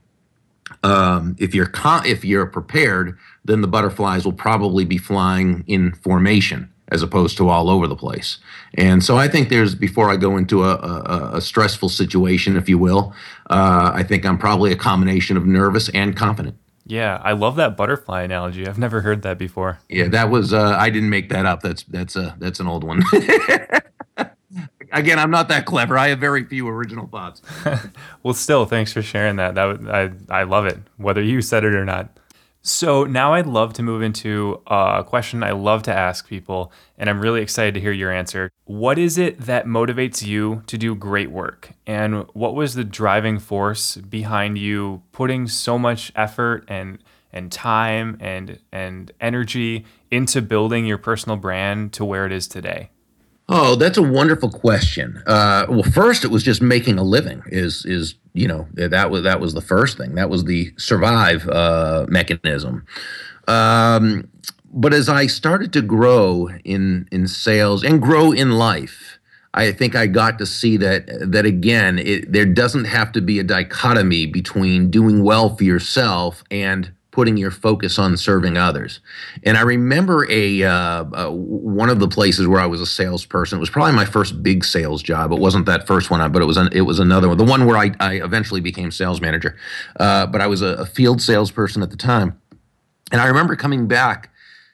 Um, 0.81 1.35
if 1.39 1.53
you're 1.53 1.67
con- 1.67 2.05
if 2.05 2.23
you're 2.23 2.45
prepared, 2.45 3.17
then 3.43 3.59
the 3.59 3.67
butterflies 3.67 4.23
will 4.23 4.33
probably 4.33 4.85
be 4.85 4.97
flying 4.97 5.65
in 5.67 5.91
formation 5.91 6.71
as 6.87 7.03
opposed 7.03 7.37
to 7.37 7.49
all 7.49 7.69
over 7.69 7.87
the 7.87 7.95
place. 7.95 8.37
And 8.75 9.03
so 9.03 9.17
I 9.17 9.27
think 9.27 9.49
there's 9.49 9.75
before 9.75 10.09
I 10.09 10.15
go 10.15 10.37
into 10.37 10.63
a, 10.63 10.75
a, 10.75 11.31
a 11.35 11.41
stressful 11.41 11.89
situation, 11.89 12.55
if 12.55 12.67
you 12.67 12.77
will, 12.77 13.13
uh, 13.49 13.91
I 13.93 14.03
think 14.03 14.25
I'm 14.25 14.37
probably 14.37 14.71
a 14.71 14.75
combination 14.75 15.37
of 15.37 15.45
nervous 15.45 15.89
and 15.89 16.15
confident. 16.15 16.57
Yeah, 16.85 17.21
I 17.23 17.33
love 17.33 17.55
that 17.57 17.77
butterfly 17.77 18.23
analogy. 18.23 18.67
I've 18.67 18.79
never 18.79 19.01
heard 19.01 19.21
that 19.21 19.37
before. 19.37 19.79
Yeah, 19.89 20.07
that 20.09 20.29
was 20.29 20.53
uh, 20.53 20.75
I 20.77 20.89
didn't 20.89 21.09
make 21.09 21.29
that 21.29 21.45
up. 21.45 21.61
That's 21.61 21.83
that's 21.83 22.15
a 22.15 22.21
uh, 22.21 22.33
that's 22.39 22.59
an 22.59 22.67
old 22.67 22.83
one. 22.83 23.03
Again, 24.93 25.19
I'm 25.19 25.31
not 25.31 25.47
that 25.47 25.65
clever. 25.65 25.97
I 25.97 26.09
have 26.09 26.19
very 26.19 26.43
few 26.43 26.67
original 26.67 27.07
thoughts. 27.07 27.41
well, 28.23 28.33
still, 28.33 28.65
thanks 28.65 28.91
for 28.91 29.01
sharing 29.01 29.37
that. 29.37 29.55
That 29.55 30.19
I 30.29 30.41
I 30.41 30.43
love 30.43 30.65
it, 30.65 30.79
whether 30.97 31.21
you 31.21 31.41
said 31.41 31.63
it 31.63 31.73
or 31.73 31.85
not. 31.85 32.09
So 32.63 33.05
now 33.05 33.33
I'd 33.33 33.47
love 33.47 33.73
to 33.73 33.83
move 33.83 34.03
into 34.03 34.61
a 34.67 35.03
question 35.05 35.41
I 35.41 35.51
love 35.51 35.81
to 35.83 35.93
ask 35.93 36.27
people, 36.27 36.71
and 36.95 37.09
I'm 37.09 37.19
really 37.19 37.41
excited 37.41 37.73
to 37.73 37.79
hear 37.81 37.91
your 37.91 38.11
answer. 38.11 38.51
What 38.65 38.99
is 38.99 39.17
it 39.17 39.39
that 39.41 39.65
motivates 39.65 40.23
you 40.23 40.61
to 40.67 40.77
do 40.77 40.93
great 40.93 41.31
work? 41.31 41.71
And 41.87 42.27
what 42.33 42.53
was 42.53 42.75
the 42.75 42.83
driving 42.83 43.39
force 43.39 43.95
behind 43.95 44.59
you 44.59 45.01
putting 45.11 45.47
so 45.47 45.79
much 45.79 46.11
effort 46.15 46.65
and 46.67 46.99
and 47.33 47.51
time 47.51 48.17
and 48.19 48.59
and 48.71 49.11
energy 49.19 49.85
into 50.11 50.41
building 50.41 50.85
your 50.85 50.97
personal 50.99 51.37
brand 51.37 51.93
to 51.93 52.05
where 52.05 52.27
it 52.27 52.31
is 52.31 52.47
today? 52.47 52.91
Oh, 53.53 53.75
that's 53.75 53.97
a 53.97 54.01
wonderful 54.01 54.49
question. 54.49 55.21
Uh, 55.27 55.65
well, 55.67 55.83
first, 55.83 56.23
it 56.23 56.29
was 56.29 56.41
just 56.41 56.61
making 56.61 56.97
a 56.97 57.03
living. 57.03 57.43
Is 57.47 57.85
is 57.85 58.15
you 58.33 58.47
know 58.47 58.65
that 58.75 59.11
was 59.11 59.23
that 59.23 59.41
was 59.41 59.53
the 59.53 59.61
first 59.61 59.97
thing. 59.97 60.15
That 60.15 60.29
was 60.29 60.45
the 60.45 60.73
survive 60.77 61.49
uh, 61.49 62.05
mechanism. 62.07 62.85
Um, 63.49 64.29
but 64.73 64.93
as 64.93 65.09
I 65.09 65.27
started 65.27 65.73
to 65.73 65.81
grow 65.81 66.49
in 66.63 67.09
in 67.11 67.27
sales 67.27 67.83
and 67.83 68.01
grow 68.01 68.31
in 68.31 68.51
life, 68.51 69.19
I 69.53 69.73
think 69.73 69.97
I 69.97 70.07
got 70.07 70.39
to 70.39 70.45
see 70.45 70.77
that 70.77 71.07
that 71.31 71.45
again, 71.45 71.99
it, 71.99 72.31
there 72.31 72.45
doesn't 72.45 72.85
have 72.85 73.11
to 73.11 73.21
be 73.21 73.37
a 73.37 73.43
dichotomy 73.43 74.27
between 74.27 74.89
doing 74.89 75.25
well 75.25 75.57
for 75.57 75.65
yourself 75.65 76.41
and 76.49 76.93
putting 77.11 77.35
your 77.35 77.51
focus 77.51 77.99
on 77.99 78.15
serving 78.15 78.57
others. 78.57 79.01
And 79.43 79.57
I 79.57 79.61
remember 79.61 80.25
a 80.29 80.63
uh, 80.63 80.71
uh, 80.71 81.29
one 81.29 81.89
of 81.89 81.99
the 81.99 82.07
places 82.07 82.47
where 82.47 82.59
I 82.59 82.65
was 82.65 82.81
a 82.81 82.85
salesperson. 82.85 83.57
It 83.57 83.59
was 83.59 83.69
probably 83.69 83.93
my 83.93 84.05
first 84.05 84.41
big 84.41 84.63
sales 84.63 85.03
job. 85.03 85.31
It 85.31 85.39
wasn't 85.39 85.65
that 85.65 85.85
first 85.85 86.09
one, 86.09 86.31
but 86.31 86.41
it 86.41 86.45
was 86.45 86.57
an, 86.57 86.69
it 86.71 86.81
was 86.81 86.99
another 86.99 87.27
one. 87.27 87.37
The 87.37 87.43
one 87.43 87.65
where 87.65 87.77
I, 87.77 87.91
I 87.99 88.15
eventually 88.15 88.61
became 88.61 88.91
sales 88.91 89.21
manager. 89.21 89.57
Uh, 89.99 90.25
but 90.25 90.41
I 90.41 90.47
was 90.47 90.61
a, 90.61 90.75
a 90.75 90.85
field 90.85 91.21
salesperson 91.21 91.83
at 91.83 91.91
the 91.91 91.97
time, 91.97 92.39
and 93.11 93.19
I 93.19 93.27
remember 93.27 93.55
coming 93.55 93.87
back 93.87 94.30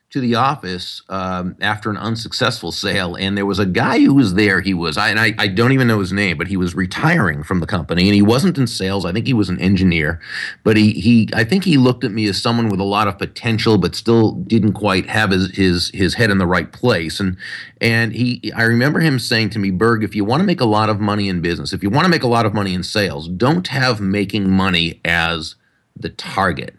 to 0.09 0.21
the 0.21 0.35
office 0.35 1.01
um, 1.09 1.57
after 1.59 1.89
an 1.89 1.97
unsuccessful 1.97 2.71
sale, 2.71 3.15
and 3.15 3.37
there 3.37 3.45
was 3.45 3.59
a 3.59 3.65
guy 3.65 3.99
who 3.99 4.13
was 4.13 4.35
there. 4.35 4.61
He 4.61 4.73
was, 4.73 4.97
I, 4.97 5.09
and 5.09 5.19
I, 5.19 5.33
I 5.37 5.47
don't 5.47 5.73
even 5.73 5.87
know 5.87 5.99
his 5.99 6.13
name, 6.13 6.37
but 6.37 6.47
he 6.47 6.55
was 6.55 6.73
retiring 6.73 7.43
from 7.43 7.59
the 7.59 7.65
company, 7.65 8.03
and 8.03 8.15
he 8.15 8.21
wasn't 8.21 8.57
in 8.57 8.67
sales. 8.67 9.03
I 9.03 9.11
think 9.11 9.27
he 9.27 9.33
was 9.33 9.49
an 9.49 9.59
engineer, 9.59 10.21
but 10.63 10.77
he, 10.77 10.91
he, 10.93 11.29
I 11.33 11.43
think 11.43 11.65
he 11.65 11.75
looked 11.75 12.05
at 12.05 12.11
me 12.11 12.25
as 12.27 12.41
someone 12.41 12.69
with 12.69 12.79
a 12.79 12.85
lot 12.85 13.09
of 13.09 13.17
potential, 13.17 13.77
but 13.77 13.95
still 13.95 14.31
didn't 14.31 14.73
quite 14.73 15.09
have 15.09 15.31
his, 15.31 15.53
his, 15.55 15.91
his 15.93 16.13
head 16.13 16.29
in 16.29 16.37
the 16.37 16.47
right 16.47 16.71
place. 16.71 17.19
And, 17.19 17.35
and 17.81 18.13
he, 18.13 18.51
I 18.55 18.63
remember 18.63 19.01
him 19.01 19.19
saying 19.19 19.49
to 19.51 19.59
me, 19.59 19.71
Burg, 19.71 20.05
if 20.05 20.15
you 20.15 20.23
want 20.23 20.39
to 20.39 20.47
make 20.47 20.61
a 20.61 20.65
lot 20.65 20.89
of 20.89 21.01
money 21.01 21.27
in 21.27 21.41
business, 21.41 21.73
if 21.73 21.83
you 21.83 21.89
want 21.89 22.05
to 22.05 22.09
make 22.09 22.23
a 22.23 22.27
lot 22.27 22.45
of 22.45 22.53
money 22.53 22.73
in 22.73 22.83
sales, 22.83 23.27
don't 23.27 23.67
have 23.67 23.99
making 23.99 24.49
money 24.49 25.01
as 25.03 25.55
the 25.97 26.09
target. 26.09 26.75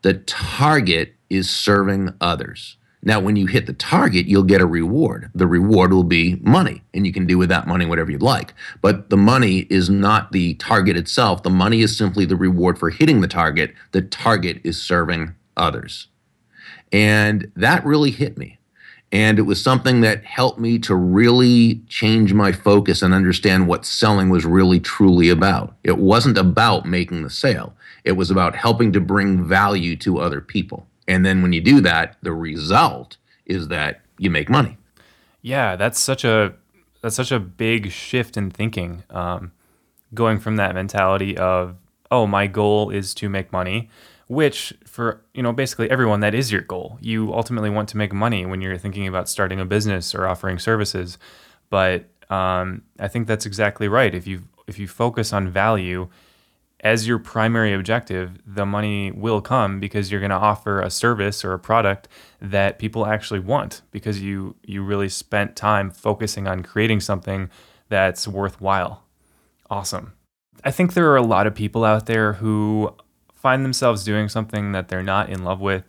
The 0.00 0.14
target 0.14 1.14
is 1.30 1.48
serving 1.48 2.12
others. 2.20 2.76
Now, 3.02 3.18
when 3.18 3.36
you 3.36 3.46
hit 3.46 3.66
the 3.66 3.72
target, 3.72 4.26
you'll 4.26 4.42
get 4.42 4.60
a 4.60 4.66
reward. 4.66 5.30
The 5.34 5.46
reward 5.46 5.92
will 5.92 6.04
be 6.04 6.36
money, 6.42 6.82
and 6.92 7.06
you 7.06 7.14
can 7.14 7.26
do 7.26 7.38
with 7.38 7.48
that 7.48 7.66
money 7.66 7.86
whatever 7.86 8.10
you'd 8.10 8.20
like. 8.20 8.52
But 8.82 9.08
the 9.08 9.16
money 9.16 9.60
is 9.70 9.88
not 9.88 10.32
the 10.32 10.54
target 10.54 10.98
itself. 10.98 11.42
The 11.42 11.48
money 11.48 11.80
is 11.80 11.96
simply 11.96 12.26
the 12.26 12.36
reward 12.36 12.78
for 12.78 12.90
hitting 12.90 13.22
the 13.22 13.28
target. 13.28 13.74
The 13.92 14.02
target 14.02 14.60
is 14.64 14.82
serving 14.82 15.34
others. 15.56 16.08
And 16.92 17.50
that 17.56 17.86
really 17.86 18.10
hit 18.10 18.36
me. 18.36 18.58
And 19.12 19.38
it 19.38 19.42
was 19.42 19.62
something 19.62 20.02
that 20.02 20.24
helped 20.24 20.60
me 20.60 20.78
to 20.80 20.94
really 20.94 21.82
change 21.88 22.32
my 22.32 22.52
focus 22.52 23.02
and 23.02 23.12
understand 23.12 23.66
what 23.66 23.84
selling 23.84 24.28
was 24.28 24.44
really 24.44 24.78
truly 24.78 25.30
about. 25.30 25.74
It 25.82 25.98
wasn't 25.98 26.38
about 26.38 26.86
making 26.86 27.22
the 27.22 27.30
sale, 27.30 27.74
it 28.04 28.12
was 28.12 28.30
about 28.30 28.54
helping 28.54 28.92
to 28.92 29.00
bring 29.00 29.42
value 29.42 29.96
to 29.96 30.20
other 30.20 30.40
people. 30.40 30.86
And 31.10 31.26
then 31.26 31.42
when 31.42 31.52
you 31.52 31.60
do 31.60 31.80
that, 31.80 32.16
the 32.22 32.32
result 32.32 33.16
is 33.44 33.66
that 33.66 34.02
you 34.16 34.30
make 34.30 34.48
money. 34.48 34.78
Yeah, 35.42 35.74
that's 35.74 35.98
such 35.98 36.24
a 36.24 36.54
that's 37.02 37.16
such 37.16 37.32
a 37.32 37.40
big 37.40 37.90
shift 37.90 38.36
in 38.36 38.50
thinking. 38.52 39.02
Um, 39.10 39.50
going 40.14 40.38
from 40.38 40.54
that 40.56 40.72
mentality 40.72 41.36
of 41.36 41.76
oh, 42.12 42.28
my 42.28 42.46
goal 42.46 42.90
is 42.90 43.12
to 43.14 43.28
make 43.28 43.52
money, 43.52 43.90
which 44.28 44.72
for 44.86 45.20
you 45.34 45.42
know 45.42 45.52
basically 45.52 45.90
everyone 45.90 46.20
that 46.20 46.32
is 46.32 46.52
your 46.52 46.60
goal. 46.60 46.96
You 47.00 47.34
ultimately 47.34 47.70
want 47.70 47.88
to 47.88 47.96
make 47.96 48.12
money 48.12 48.46
when 48.46 48.60
you're 48.60 48.78
thinking 48.78 49.08
about 49.08 49.28
starting 49.28 49.58
a 49.58 49.64
business 49.64 50.14
or 50.14 50.28
offering 50.28 50.60
services. 50.60 51.18
But 51.70 52.04
um, 52.30 52.82
I 53.00 53.08
think 53.08 53.26
that's 53.26 53.46
exactly 53.46 53.88
right. 53.88 54.14
If 54.14 54.28
you 54.28 54.44
if 54.68 54.78
you 54.78 54.86
focus 54.86 55.32
on 55.32 55.48
value 55.48 56.08
as 56.80 57.06
your 57.06 57.18
primary 57.18 57.72
objective, 57.72 58.38
the 58.46 58.64
money 58.64 59.10
will 59.10 59.40
come 59.40 59.80
because 59.80 60.10
you're 60.10 60.20
going 60.20 60.30
to 60.30 60.36
offer 60.36 60.80
a 60.80 60.90
service 60.90 61.44
or 61.44 61.52
a 61.52 61.58
product 61.58 62.08
that 62.40 62.78
people 62.78 63.06
actually 63.06 63.40
want 63.40 63.82
because 63.90 64.22
you 64.22 64.56
you 64.64 64.82
really 64.82 65.08
spent 65.08 65.56
time 65.56 65.90
focusing 65.90 66.46
on 66.46 66.62
creating 66.62 67.00
something 67.00 67.50
that's 67.88 68.26
worthwhile. 68.26 69.04
Awesome. 69.68 70.14
I 70.64 70.70
think 70.70 70.94
there 70.94 71.10
are 71.10 71.16
a 71.16 71.22
lot 71.22 71.46
of 71.46 71.54
people 71.54 71.84
out 71.84 72.06
there 72.06 72.34
who 72.34 72.94
find 73.34 73.64
themselves 73.64 74.04
doing 74.04 74.28
something 74.28 74.72
that 74.72 74.88
they're 74.88 75.02
not 75.02 75.30
in 75.30 75.44
love 75.44 75.60
with 75.60 75.84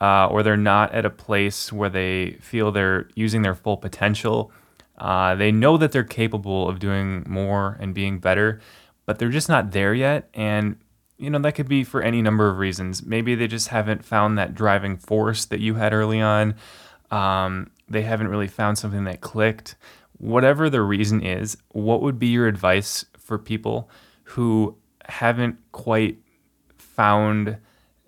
uh, 0.00 0.26
or 0.28 0.42
they're 0.42 0.56
not 0.56 0.92
at 0.92 1.04
a 1.04 1.10
place 1.10 1.72
where 1.72 1.90
they 1.90 2.38
feel 2.40 2.72
they're 2.72 3.08
using 3.14 3.42
their 3.42 3.54
full 3.54 3.76
potential. 3.76 4.50
Uh, 4.98 5.34
they 5.34 5.52
know 5.52 5.76
that 5.76 5.92
they're 5.92 6.04
capable 6.04 6.68
of 6.68 6.78
doing 6.78 7.24
more 7.28 7.76
and 7.80 7.94
being 7.94 8.18
better, 8.18 8.60
but 9.10 9.18
they're 9.18 9.28
just 9.28 9.48
not 9.48 9.72
there 9.72 9.92
yet. 9.92 10.30
And, 10.34 10.76
you 11.18 11.30
know, 11.30 11.40
that 11.40 11.56
could 11.56 11.66
be 11.66 11.82
for 11.82 12.00
any 12.00 12.22
number 12.22 12.48
of 12.48 12.58
reasons. 12.58 13.04
Maybe 13.04 13.34
they 13.34 13.48
just 13.48 13.66
haven't 13.66 14.04
found 14.04 14.38
that 14.38 14.54
driving 14.54 14.96
force 14.96 15.46
that 15.46 15.58
you 15.58 15.74
had 15.74 15.92
early 15.92 16.20
on. 16.20 16.54
Um, 17.10 17.72
they 17.88 18.02
haven't 18.02 18.28
really 18.28 18.46
found 18.46 18.78
something 18.78 19.02
that 19.06 19.20
clicked. 19.20 19.74
Whatever 20.18 20.70
the 20.70 20.82
reason 20.82 21.26
is, 21.26 21.56
what 21.70 22.02
would 22.02 22.20
be 22.20 22.28
your 22.28 22.46
advice 22.46 23.04
for 23.18 23.36
people 23.36 23.90
who 24.22 24.76
haven't 25.08 25.58
quite 25.72 26.18
found 26.78 27.56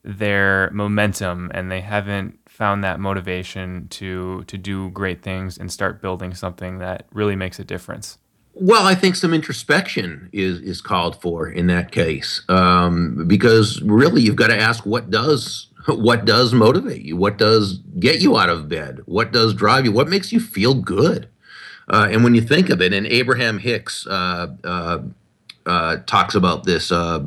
their 0.04 0.70
momentum 0.70 1.50
and 1.52 1.68
they 1.68 1.80
haven't 1.80 2.38
found 2.48 2.84
that 2.84 3.00
motivation 3.00 3.88
to 3.88 4.44
to 4.44 4.56
do 4.56 4.88
great 4.90 5.20
things 5.20 5.58
and 5.58 5.72
start 5.72 6.00
building 6.00 6.32
something 6.32 6.78
that 6.78 7.06
really 7.12 7.34
makes 7.34 7.58
a 7.58 7.64
difference? 7.64 8.18
Well, 8.54 8.86
I 8.86 8.94
think 8.94 9.16
some 9.16 9.32
introspection 9.32 10.28
is 10.32 10.60
is 10.60 10.80
called 10.80 11.20
for 11.22 11.48
in 11.48 11.68
that 11.68 11.90
case, 11.90 12.42
um, 12.48 13.26
because 13.26 13.80
really 13.82 14.20
you've 14.20 14.36
got 14.36 14.48
to 14.48 14.60
ask 14.60 14.84
what 14.84 15.10
does 15.10 15.68
what 15.88 16.26
does 16.26 16.52
motivate 16.52 17.02
you, 17.02 17.16
what 17.16 17.38
does 17.38 17.78
get 17.98 18.20
you 18.20 18.36
out 18.36 18.50
of 18.50 18.68
bed, 18.68 19.00
what 19.06 19.32
does 19.32 19.54
drive 19.54 19.86
you, 19.86 19.92
what 19.92 20.08
makes 20.08 20.32
you 20.32 20.38
feel 20.38 20.74
good, 20.74 21.28
uh, 21.88 22.08
and 22.10 22.22
when 22.22 22.34
you 22.34 22.42
think 22.42 22.68
of 22.68 22.82
it, 22.82 22.92
and 22.92 23.06
Abraham 23.06 23.58
Hicks 23.58 24.06
uh, 24.06 24.54
uh, 24.64 24.98
uh 25.64 25.96
talks 26.06 26.34
about 26.34 26.64
this. 26.64 26.92
Uh, 26.92 27.24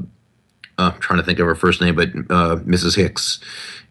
I'm 0.78 1.00
trying 1.00 1.20
to 1.20 1.26
think 1.26 1.40
of 1.40 1.48
her 1.48 1.56
first 1.56 1.82
name, 1.82 1.96
but 1.96 2.10
uh, 2.30 2.58
Mrs. 2.58 2.98
Hicks 2.98 3.40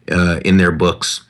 in 0.07 0.57
their 0.57 0.71
books. 0.71 1.21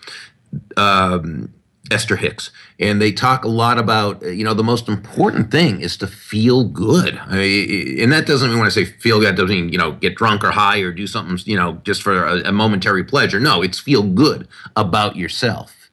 Um, 0.76 1.54
Esther 1.92 2.16
Hicks, 2.16 2.52
and 2.80 3.02
they 3.02 3.12
talk 3.12 3.46
a 3.46 3.50
lot 3.50 3.78
about 3.78 4.22
you 4.24 4.44
know 4.44 4.54
the 4.54 4.64
most 4.64 4.88
important 4.88 5.52
thing 5.52 5.82
is 5.82 5.98
to 5.98 6.08
feel 6.08 6.64
good, 6.64 7.18
I 7.18 7.36
mean, 7.36 8.00
and 8.02 8.12
that 8.12 8.26
doesn't 8.26 8.50
mean 8.50 8.58
when 8.58 8.68
I 8.68 8.72
say 8.72 8.86
feel 8.86 9.20
good, 9.20 9.36
doesn't 9.36 9.50
mean 9.50 9.70
you 9.72 9.78
know 9.78 9.92
get 9.94 10.16
drunk 10.16 10.44
or 10.44 10.52
high 10.52 10.80
or 10.80 10.92
do 10.92 11.08
something 11.08 11.38
you 11.46 11.58
know 11.58 11.82
just 11.84 12.02
for 12.02 12.26
a, 12.26 12.50
a 12.50 12.52
momentary 12.52 13.04
pleasure. 13.04 13.40
No, 13.40 13.62
it's 13.62 13.80
feel 13.80 14.04
good 14.04 14.48
about 14.76 15.16
yourself, 15.16 15.90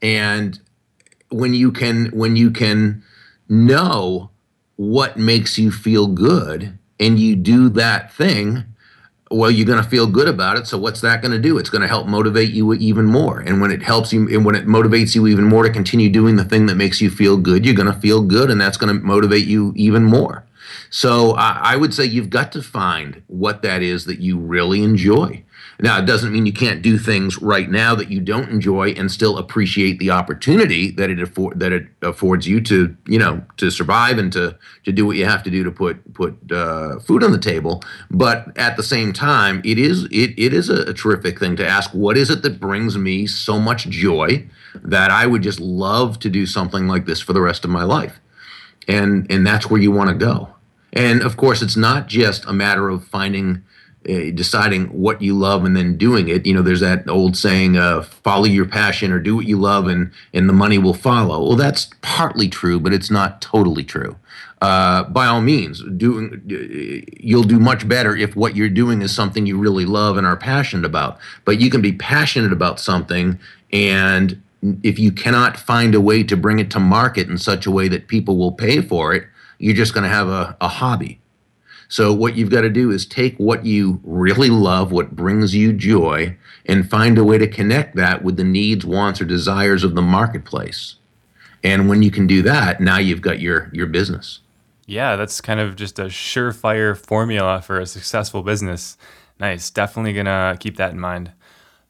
and 0.00 0.58
when 1.30 1.54
you 1.54 1.70
can 1.70 2.06
when 2.06 2.36
you 2.36 2.50
can 2.50 3.02
know 3.48 4.30
what 4.76 5.18
makes 5.18 5.58
you 5.58 5.70
feel 5.70 6.06
good 6.06 6.78
and 6.98 7.18
you 7.18 7.36
do 7.36 7.68
that 7.68 8.12
thing 8.12 8.64
well 9.30 9.50
you're 9.50 9.66
going 9.66 9.82
to 9.82 9.88
feel 9.88 10.06
good 10.06 10.28
about 10.28 10.56
it 10.56 10.66
so 10.66 10.76
what's 10.76 11.00
that 11.00 11.22
going 11.22 11.32
to 11.32 11.38
do? 11.38 11.58
It's 11.58 11.70
going 11.70 11.82
to 11.82 11.88
help 11.88 12.06
motivate 12.06 12.50
you 12.50 12.74
even 12.74 13.06
more. 13.06 13.40
And 13.40 13.60
when 13.60 13.70
it 13.70 13.82
helps 13.82 14.12
you 14.12 14.28
and 14.28 14.44
when 14.44 14.54
it 14.54 14.66
motivates 14.66 15.14
you 15.14 15.26
even 15.26 15.44
more 15.44 15.62
to 15.62 15.70
continue 15.70 16.10
doing 16.10 16.36
the 16.36 16.44
thing 16.44 16.66
that 16.66 16.76
makes 16.76 17.00
you 17.00 17.10
feel 17.10 17.36
good 17.36 17.64
you're 17.64 17.74
going 17.74 17.92
to 17.92 18.00
feel 18.00 18.22
good 18.22 18.50
and 18.50 18.60
that's 18.60 18.76
going 18.76 18.94
to 18.94 19.02
motivate 19.02 19.46
you 19.46 19.72
even 19.76 20.04
more. 20.04 20.44
So 20.90 21.32
I, 21.32 21.60
I 21.62 21.76
would 21.76 21.94
say 21.94 22.04
you've 22.04 22.30
got 22.30 22.52
to 22.52 22.62
find 22.62 23.22
what 23.28 23.62
that 23.62 23.82
is 23.82 24.04
that 24.06 24.20
you 24.20 24.38
really 24.38 24.82
enjoy 24.82 25.44
now, 25.82 25.98
it 25.98 26.04
doesn't 26.04 26.32
mean 26.32 26.44
you 26.44 26.52
can't 26.52 26.82
do 26.82 26.98
things 26.98 27.40
right 27.40 27.70
now 27.70 27.94
that 27.94 28.10
you 28.10 28.20
don't 28.20 28.50
enjoy 28.50 28.90
and 28.90 29.10
still 29.10 29.38
appreciate 29.38 29.98
the 29.98 30.10
opportunity 30.10 30.90
that 30.92 31.08
it 31.08 31.18
that 31.58 31.72
it 31.72 31.86
affords 32.02 32.46
you 32.46 32.60
to, 32.62 32.94
you 33.06 33.18
know, 33.18 33.42
to 33.56 33.70
survive 33.70 34.18
and 34.18 34.30
to 34.34 34.58
to 34.84 34.92
do 34.92 35.06
what 35.06 35.16
you 35.16 35.24
have 35.24 35.42
to 35.44 35.50
do 35.50 35.64
to 35.64 35.70
put 35.70 36.12
put 36.12 36.36
uh, 36.52 36.98
food 37.00 37.24
on 37.24 37.32
the 37.32 37.38
table. 37.38 37.82
But 38.10 38.56
at 38.58 38.76
the 38.76 38.82
same 38.82 39.12
time, 39.12 39.62
it 39.64 39.78
is 39.78 40.04
it 40.04 40.34
it 40.36 40.52
is 40.52 40.68
a, 40.68 40.82
a 40.82 40.94
terrific 40.94 41.38
thing 41.38 41.56
to 41.56 41.66
ask. 41.66 41.92
What 41.92 42.18
is 42.18 42.28
it 42.28 42.42
that 42.42 42.60
brings 42.60 42.98
me 42.98 43.26
so 43.26 43.58
much 43.58 43.88
joy 43.88 44.46
that 44.74 45.10
I 45.10 45.26
would 45.26 45.42
just 45.42 45.60
love 45.60 46.18
to 46.20 46.28
do 46.28 46.44
something 46.44 46.88
like 46.88 47.06
this 47.06 47.20
for 47.20 47.32
the 47.32 47.40
rest 47.40 47.64
of 47.64 47.70
my 47.70 47.84
life? 47.84 48.20
And 48.86 49.26
and 49.30 49.46
that's 49.46 49.70
where 49.70 49.80
you 49.80 49.92
want 49.92 50.10
to 50.10 50.16
go. 50.16 50.54
And 50.92 51.22
of 51.22 51.36
course, 51.36 51.62
it's 51.62 51.76
not 51.76 52.06
just 52.06 52.44
a 52.44 52.52
matter 52.52 52.90
of 52.90 53.04
finding 53.04 53.62
deciding 54.04 54.86
what 54.86 55.20
you 55.20 55.36
love 55.36 55.64
and 55.64 55.76
then 55.76 55.96
doing 55.96 56.28
it. 56.28 56.46
You 56.46 56.54
know, 56.54 56.62
there's 56.62 56.80
that 56.80 57.08
old 57.08 57.36
saying, 57.36 57.76
uh, 57.76 58.02
"Follow 58.02 58.46
your 58.46 58.64
passion 58.64 59.12
or 59.12 59.18
do 59.18 59.36
what 59.36 59.46
you 59.46 59.58
love, 59.58 59.86
and 59.88 60.10
and 60.32 60.48
the 60.48 60.54
money 60.54 60.78
will 60.78 60.94
follow." 60.94 61.46
Well, 61.46 61.56
that's 61.56 61.90
partly 62.00 62.48
true, 62.48 62.80
but 62.80 62.92
it's 62.94 63.10
not 63.10 63.42
totally 63.42 63.84
true. 63.84 64.16
Uh, 64.62 65.04
by 65.04 65.26
all 65.26 65.40
means, 65.40 65.82
doing 65.96 66.42
you'll 67.20 67.42
do 67.42 67.58
much 67.60 67.88
better 67.88 68.16
if 68.16 68.36
what 68.36 68.56
you're 68.56 68.68
doing 68.68 69.02
is 69.02 69.14
something 69.14 69.46
you 69.46 69.58
really 69.58 69.84
love 69.84 70.16
and 70.16 70.26
are 70.26 70.36
passionate 70.36 70.84
about. 70.86 71.18
But 71.44 71.60
you 71.60 71.70
can 71.70 71.82
be 71.82 71.92
passionate 71.92 72.52
about 72.52 72.80
something, 72.80 73.38
and 73.72 74.40
if 74.82 74.98
you 74.98 75.12
cannot 75.12 75.58
find 75.58 75.94
a 75.94 76.00
way 76.00 76.22
to 76.22 76.36
bring 76.36 76.58
it 76.58 76.70
to 76.70 76.80
market 76.80 77.28
in 77.28 77.38
such 77.38 77.66
a 77.66 77.70
way 77.70 77.88
that 77.88 78.08
people 78.08 78.36
will 78.38 78.52
pay 78.52 78.80
for 78.80 79.14
it, 79.14 79.26
you're 79.58 79.74
just 79.74 79.94
going 79.94 80.04
to 80.04 80.10
have 80.10 80.28
a, 80.28 80.56
a 80.60 80.68
hobby 80.68 81.19
So, 81.90 82.12
what 82.12 82.36
you've 82.36 82.50
got 82.50 82.60
to 82.60 82.70
do 82.70 82.92
is 82.92 83.04
take 83.04 83.36
what 83.38 83.66
you 83.66 84.00
really 84.04 84.48
love, 84.48 84.92
what 84.92 85.16
brings 85.16 85.56
you 85.56 85.72
joy, 85.72 86.36
and 86.64 86.88
find 86.88 87.18
a 87.18 87.24
way 87.24 87.36
to 87.36 87.48
connect 87.48 87.96
that 87.96 88.22
with 88.22 88.36
the 88.36 88.44
needs, 88.44 88.86
wants, 88.86 89.20
or 89.20 89.24
desires 89.24 89.82
of 89.82 89.96
the 89.96 90.00
marketplace. 90.00 90.94
And 91.64 91.88
when 91.88 92.04
you 92.04 92.12
can 92.12 92.28
do 92.28 92.42
that, 92.42 92.80
now 92.80 92.98
you've 92.98 93.22
got 93.22 93.40
your, 93.40 93.70
your 93.72 93.88
business. 93.88 94.38
Yeah, 94.86 95.16
that's 95.16 95.40
kind 95.40 95.58
of 95.58 95.74
just 95.74 95.98
a 95.98 96.04
surefire 96.04 96.96
formula 96.96 97.60
for 97.60 97.80
a 97.80 97.86
successful 97.86 98.44
business. 98.44 98.96
Nice. 99.40 99.68
Definitely 99.68 100.12
going 100.12 100.26
to 100.26 100.56
keep 100.60 100.76
that 100.76 100.92
in 100.92 101.00
mind. 101.00 101.32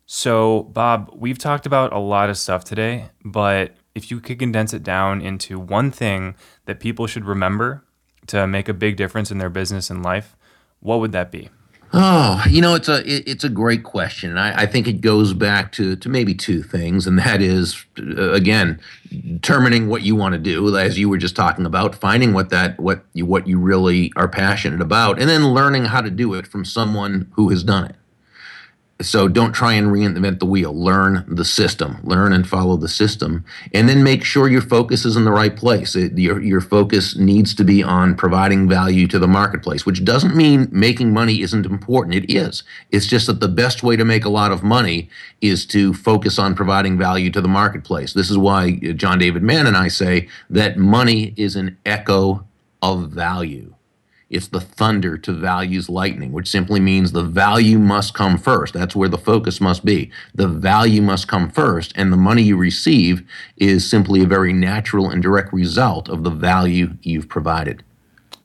So, 0.06 0.62
Bob, 0.72 1.10
we've 1.14 1.38
talked 1.38 1.66
about 1.66 1.92
a 1.92 1.98
lot 1.98 2.30
of 2.30 2.38
stuff 2.38 2.64
today, 2.64 3.10
but 3.22 3.74
if 3.94 4.10
you 4.10 4.18
could 4.18 4.38
condense 4.38 4.72
it 4.72 4.82
down 4.82 5.20
into 5.20 5.58
one 5.58 5.90
thing 5.90 6.36
that 6.64 6.80
people 6.80 7.06
should 7.06 7.26
remember 7.26 7.84
to 8.30 8.46
make 8.46 8.68
a 8.68 8.74
big 8.74 8.96
difference 8.96 9.30
in 9.30 9.38
their 9.38 9.50
business 9.50 9.90
and 9.90 10.02
life, 10.02 10.36
what 10.80 11.00
would 11.00 11.12
that 11.12 11.30
be? 11.30 11.50
Oh, 11.92 12.40
you 12.48 12.60
know, 12.60 12.76
it's 12.76 12.88
a 12.88 12.98
it, 13.04 13.24
it's 13.26 13.42
a 13.42 13.48
great 13.48 13.82
question. 13.82 14.38
I, 14.38 14.62
I 14.62 14.66
think 14.66 14.86
it 14.86 15.00
goes 15.00 15.34
back 15.34 15.72
to 15.72 15.96
to 15.96 16.08
maybe 16.08 16.34
two 16.34 16.62
things, 16.62 17.06
and 17.08 17.18
that 17.18 17.42
is 17.42 17.84
uh, 17.98 18.30
again 18.30 18.80
determining 19.08 19.88
what 19.88 20.02
you 20.02 20.14
want 20.14 20.34
to 20.34 20.38
do, 20.38 20.76
as 20.76 21.00
you 21.00 21.08
were 21.08 21.18
just 21.18 21.34
talking 21.34 21.66
about, 21.66 21.96
finding 21.96 22.32
what 22.32 22.50
that 22.50 22.78
what 22.78 23.04
you 23.12 23.26
what 23.26 23.48
you 23.48 23.58
really 23.58 24.12
are 24.14 24.28
passionate 24.28 24.80
about, 24.80 25.18
and 25.18 25.28
then 25.28 25.52
learning 25.52 25.86
how 25.86 26.00
to 26.00 26.10
do 26.10 26.34
it 26.34 26.46
from 26.46 26.64
someone 26.64 27.28
who 27.34 27.48
has 27.48 27.64
done 27.64 27.86
it 27.86 27.96
so 29.02 29.28
don't 29.28 29.52
try 29.52 29.72
and 29.74 29.88
reinvent 29.88 30.38
the 30.38 30.46
wheel. 30.46 30.72
Learn 30.72 31.24
the 31.28 31.44
system. 31.44 31.98
Learn 32.02 32.32
and 32.32 32.48
follow 32.48 32.76
the 32.76 32.88
system. 32.88 33.44
And 33.72 33.88
then 33.88 34.02
make 34.02 34.24
sure 34.24 34.48
your 34.48 34.62
focus 34.62 35.04
is 35.04 35.16
in 35.16 35.24
the 35.24 35.30
right 35.30 35.56
place. 35.56 35.94
It, 35.94 36.18
your, 36.18 36.40
your 36.40 36.60
focus 36.60 37.16
needs 37.16 37.54
to 37.54 37.64
be 37.64 37.82
on 37.82 38.14
providing 38.14 38.68
value 38.68 39.06
to 39.08 39.18
the 39.18 39.28
marketplace 39.28 39.86
which 39.86 40.04
doesn't 40.04 40.36
mean 40.36 40.68
making 40.70 41.12
money 41.12 41.40
isn't 41.42 41.66
important. 41.66 42.14
It 42.14 42.32
is. 42.32 42.62
It's 42.90 43.06
just 43.06 43.26
that 43.26 43.40
the 43.40 43.48
best 43.48 43.82
way 43.82 43.96
to 43.96 44.04
make 44.04 44.24
a 44.24 44.28
lot 44.28 44.52
of 44.52 44.62
money 44.62 45.08
is 45.40 45.66
to 45.66 45.94
focus 45.94 46.38
on 46.38 46.54
providing 46.54 46.98
value 46.98 47.30
to 47.30 47.40
the 47.40 47.48
marketplace. 47.48 48.12
This 48.12 48.30
is 48.30 48.38
why 48.38 48.72
john 48.96 49.18
david 49.18 49.42
mann 49.42 49.66
and 49.66 49.76
i 49.76 49.88
say 49.88 50.28
that 50.48 50.76
money 50.76 51.34
is 51.36 51.56
an 51.56 51.76
echo 51.84 52.44
of 52.82 53.10
value 53.10 53.74
it's 54.30 54.46
the 54.46 54.60
thunder 54.60 55.18
to 55.18 55.32
values 55.32 55.88
lightning, 55.88 56.30
which 56.30 56.48
simply 56.48 56.78
means 56.78 57.10
the 57.10 57.24
value 57.24 57.78
must 57.78 58.14
come 58.14 58.38
first. 58.38 58.72
That's 58.72 58.94
where 58.94 59.08
the 59.08 59.18
focus 59.18 59.60
must 59.60 59.84
be. 59.84 60.10
The 60.34 60.46
value 60.46 61.02
must 61.02 61.26
come 61.26 61.50
first, 61.50 61.92
and 61.96 62.12
the 62.12 62.16
money 62.16 62.42
you 62.42 62.56
receive 62.56 63.28
is 63.56 63.88
simply 63.88 64.22
a 64.22 64.28
very 64.28 64.52
natural 64.52 65.10
and 65.10 65.20
direct 65.20 65.52
result 65.52 66.08
of 66.08 66.22
the 66.22 66.30
value 66.30 66.96
you've 67.02 67.28
provided. 67.28 67.82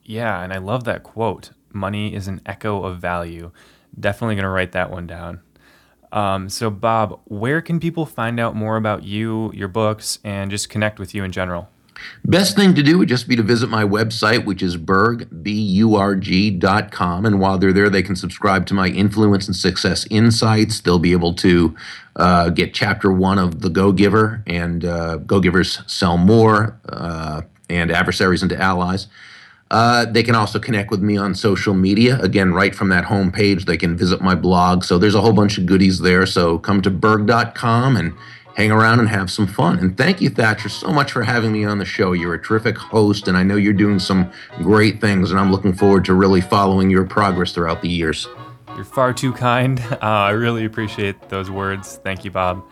Yeah, 0.04 0.42
and 0.42 0.52
I 0.52 0.58
love 0.58 0.84
that 0.86 1.04
quote 1.04 1.52
money 1.72 2.16
is 2.16 2.28
an 2.28 2.42
echo 2.46 2.84
of 2.84 3.00
value. 3.00 3.52
Definitely 4.00 4.36
going 4.36 4.44
to 4.44 4.50
write 4.50 4.72
that 4.72 4.90
one 4.90 5.06
down. 5.06 5.42
Um, 6.12 6.50
so, 6.50 6.70
Bob, 6.70 7.20
where 7.26 7.62
can 7.62 7.80
people 7.80 8.06
find 8.06 8.40
out 8.40 8.56
more 8.56 8.78
about 8.78 9.04
you, 9.04 9.52
your 9.54 9.68
books, 9.68 10.20
and 10.24 10.50
just 10.50 10.70
connect 10.70 10.98
with 10.98 11.14
you 11.14 11.24
in 11.24 11.32
general? 11.32 11.70
Best 12.24 12.56
thing 12.56 12.74
to 12.76 12.84
do 12.84 12.98
would 12.98 13.10
just 13.10 13.28
be 13.28 13.36
to 13.36 13.44
visit 13.44 13.70
my 13.70 13.84
website, 13.84 14.46
which 14.46 14.64
is 14.64 14.78
burg, 14.78 15.28
B-U-R-G 15.44 16.52
dot 16.52 16.92
com. 16.92 17.26
And 17.26 17.40
while 17.40 17.58
they're 17.58 17.74
there, 17.74 17.90
they 17.90 18.04
can 18.04 18.16
subscribe 18.16 18.66
to 18.68 18.74
my 18.74 18.88
Influence 18.88 19.48
and 19.48 19.56
Success 19.56 20.06
Insights. 20.10 20.82
They'll 20.82 21.00
be 21.00 21.12
able 21.12 21.34
to 21.36 21.76
uh, 22.16 22.50
get 22.50 22.74
chapter 22.74 23.12
one 23.12 23.38
of 23.38 23.62
The 23.62 23.70
Go 23.70 23.92
Giver 23.92 24.44
and 24.48 24.86
uh, 24.86 25.18
Go 25.18 25.40
Givers 25.40 25.82
Sell 25.88 26.18
More 26.18 26.80
uh, 26.90 27.42
and 27.70 27.92
Adversaries 27.92 28.44
into 28.44 28.60
Allies. 28.60 29.08
Uh, 29.72 30.06
they 30.06 30.22
can 30.22 30.36
also 30.36 30.60
connect 30.60 30.92
with 30.92 31.02
me 31.02 31.18
on 31.18 31.34
social 31.34 31.74
media. 31.74 32.20
Again, 32.22 32.54
right 32.54 32.74
from 32.76 32.90
that 32.90 33.06
home 33.06 33.32
page, 33.32 33.66
they 33.66 33.78
can 33.78 33.98
visit 33.98 34.22
my 34.22 34.36
blog. 34.36 34.84
So 34.84 34.98
there's 34.98 35.16
a 35.16 35.22
whole 35.22 35.34
bunch 35.34 35.58
of 35.58 35.66
goodies 35.66 36.00
there. 36.00 36.26
So 36.26 36.60
come 36.60 36.82
to 36.84 36.92
burg.com 36.92 37.98
and 37.98 38.14
hang 38.56 38.72
around 38.72 39.00
and 39.00 39.10
have 39.10 39.30
some 39.30 39.48
fun. 39.48 39.80
And 39.80 39.98
thank 39.98 40.22
you, 40.22 40.30
Thatcher, 40.30 40.70
so 40.70 40.92
much 40.92 41.12
for 41.12 41.24
having 41.24 41.52
me 41.52 41.66
on 41.66 41.78
the 41.78 41.86
show. 41.86 42.14
You're 42.14 42.34
a 42.34 42.42
terrific 42.42 42.78
host, 42.78 43.28
and 43.28 43.38
I 43.38 43.44
know 43.44 43.56
you're 43.56 43.74
doing 43.74 44.00
some 44.00 44.32
great 44.58 45.00
things, 45.00 45.32
and 45.32 45.40
I'm 45.40 45.52
looking 45.52 45.74
forward 45.74 46.06
to 46.06 46.14
really 46.14 46.42
following 46.42 46.90
your 46.90 47.06
progress 47.06 47.52
throughout 47.52 47.82
the 47.82 47.90
years. 47.90 48.28
You're 48.76 48.84
far 48.84 49.14
too 49.14 49.34
kind. 49.34 49.80
Uh, 50.06 50.28
I 50.28 50.32
really 50.32 50.66
appreciate 50.66 51.30
those 51.30 51.50
words. 51.50 52.00
Thank 52.04 52.26
you, 52.26 52.32
Bob. 52.32 52.64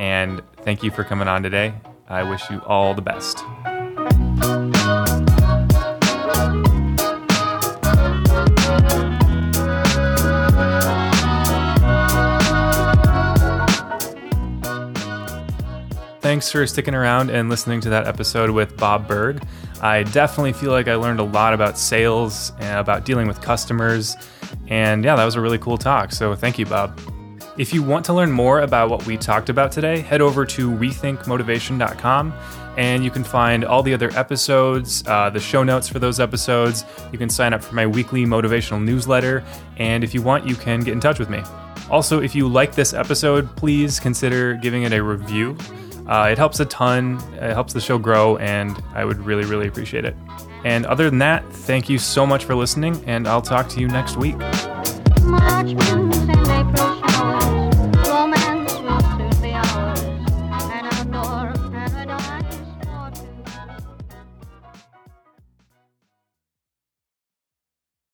And 0.00 0.40
thank 0.62 0.82
you 0.82 0.90
for 0.90 1.04
coming 1.04 1.28
on 1.28 1.42
today. 1.42 1.74
I 2.08 2.22
wish 2.22 2.48
you 2.50 2.60
all 2.60 2.94
the 2.94 3.02
best. 3.02 3.44
Thanks 16.28 16.52
for 16.52 16.66
sticking 16.66 16.94
around 16.94 17.30
and 17.30 17.48
listening 17.48 17.80
to 17.80 17.88
that 17.88 18.06
episode 18.06 18.50
with 18.50 18.76
Bob 18.76 19.08
Burg. 19.08 19.42
I 19.80 20.02
definitely 20.02 20.52
feel 20.52 20.72
like 20.72 20.86
I 20.86 20.94
learned 20.94 21.20
a 21.20 21.24
lot 21.24 21.54
about 21.54 21.78
sales 21.78 22.52
and 22.58 22.78
about 22.78 23.06
dealing 23.06 23.26
with 23.26 23.40
customers. 23.40 24.14
And 24.66 25.02
yeah, 25.02 25.16
that 25.16 25.24
was 25.24 25.36
a 25.36 25.40
really 25.40 25.56
cool 25.56 25.78
talk. 25.78 26.12
So 26.12 26.34
thank 26.34 26.58
you, 26.58 26.66
Bob. 26.66 27.00
If 27.56 27.72
you 27.72 27.82
want 27.82 28.04
to 28.04 28.12
learn 28.12 28.30
more 28.30 28.60
about 28.60 28.90
what 28.90 29.06
we 29.06 29.16
talked 29.16 29.48
about 29.48 29.72
today, 29.72 30.00
head 30.00 30.20
over 30.20 30.44
to 30.44 30.70
rethinkmotivation.com 30.70 32.34
and 32.76 33.02
you 33.02 33.10
can 33.10 33.24
find 33.24 33.64
all 33.64 33.82
the 33.82 33.94
other 33.94 34.10
episodes, 34.10 35.02
uh, 35.06 35.30
the 35.30 35.40
show 35.40 35.64
notes 35.64 35.88
for 35.88 35.98
those 35.98 36.20
episodes. 36.20 36.84
You 37.10 37.16
can 37.16 37.30
sign 37.30 37.54
up 37.54 37.64
for 37.64 37.74
my 37.74 37.86
weekly 37.86 38.26
motivational 38.26 38.84
newsletter. 38.84 39.42
And 39.78 40.04
if 40.04 40.12
you 40.12 40.20
want, 40.20 40.46
you 40.46 40.56
can 40.56 40.80
get 40.80 40.92
in 40.92 41.00
touch 41.00 41.18
with 41.18 41.30
me. 41.30 41.42
Also, 41.90 42.20
if 42.20 42.34
you 42.34 42.46
like 42.46 42.74
this 42.74 42.92
episode, 42.92 43.48
please 43.56 43.98
consider 43.98 44.52
giving 44.52 44.82
it 44.82 44.92
a 44.92 45.02
review. 45.02 45.56
Uh, 46.08 46.28
it 46.30 46.38
helps 46.38 46.58
a 46.60 46.64
ton, 46.64 47.22
it 47.34 47.52
helps 47.52 47.72
the 47.72 47.80
show 47.80 47.98
grow, 47.98 48.36
and 48.38 48.82
I 48.94 49.04
would 49.04 49.18
really, 49.18 49.44
really 49.44 49.68
appreciate 49.68 50.04
it. 50.04 50.16
And 50.64 50.86
other 50.86 51.08
than 51.08 51.18
that, 51.18 51.44
thank 51.52 51.88
you 51.88 51.98
so 51.98 52.26
much 52.26 52.44
for 52.44 52.54
listening, 52.54 53.02
and 53.06 53.28
I'll 53.28 53.42
talk 53.42 53.68
to 53.70 53.80
you 53.80 53.88
next 53.88 54.16
week. 54.16 54.36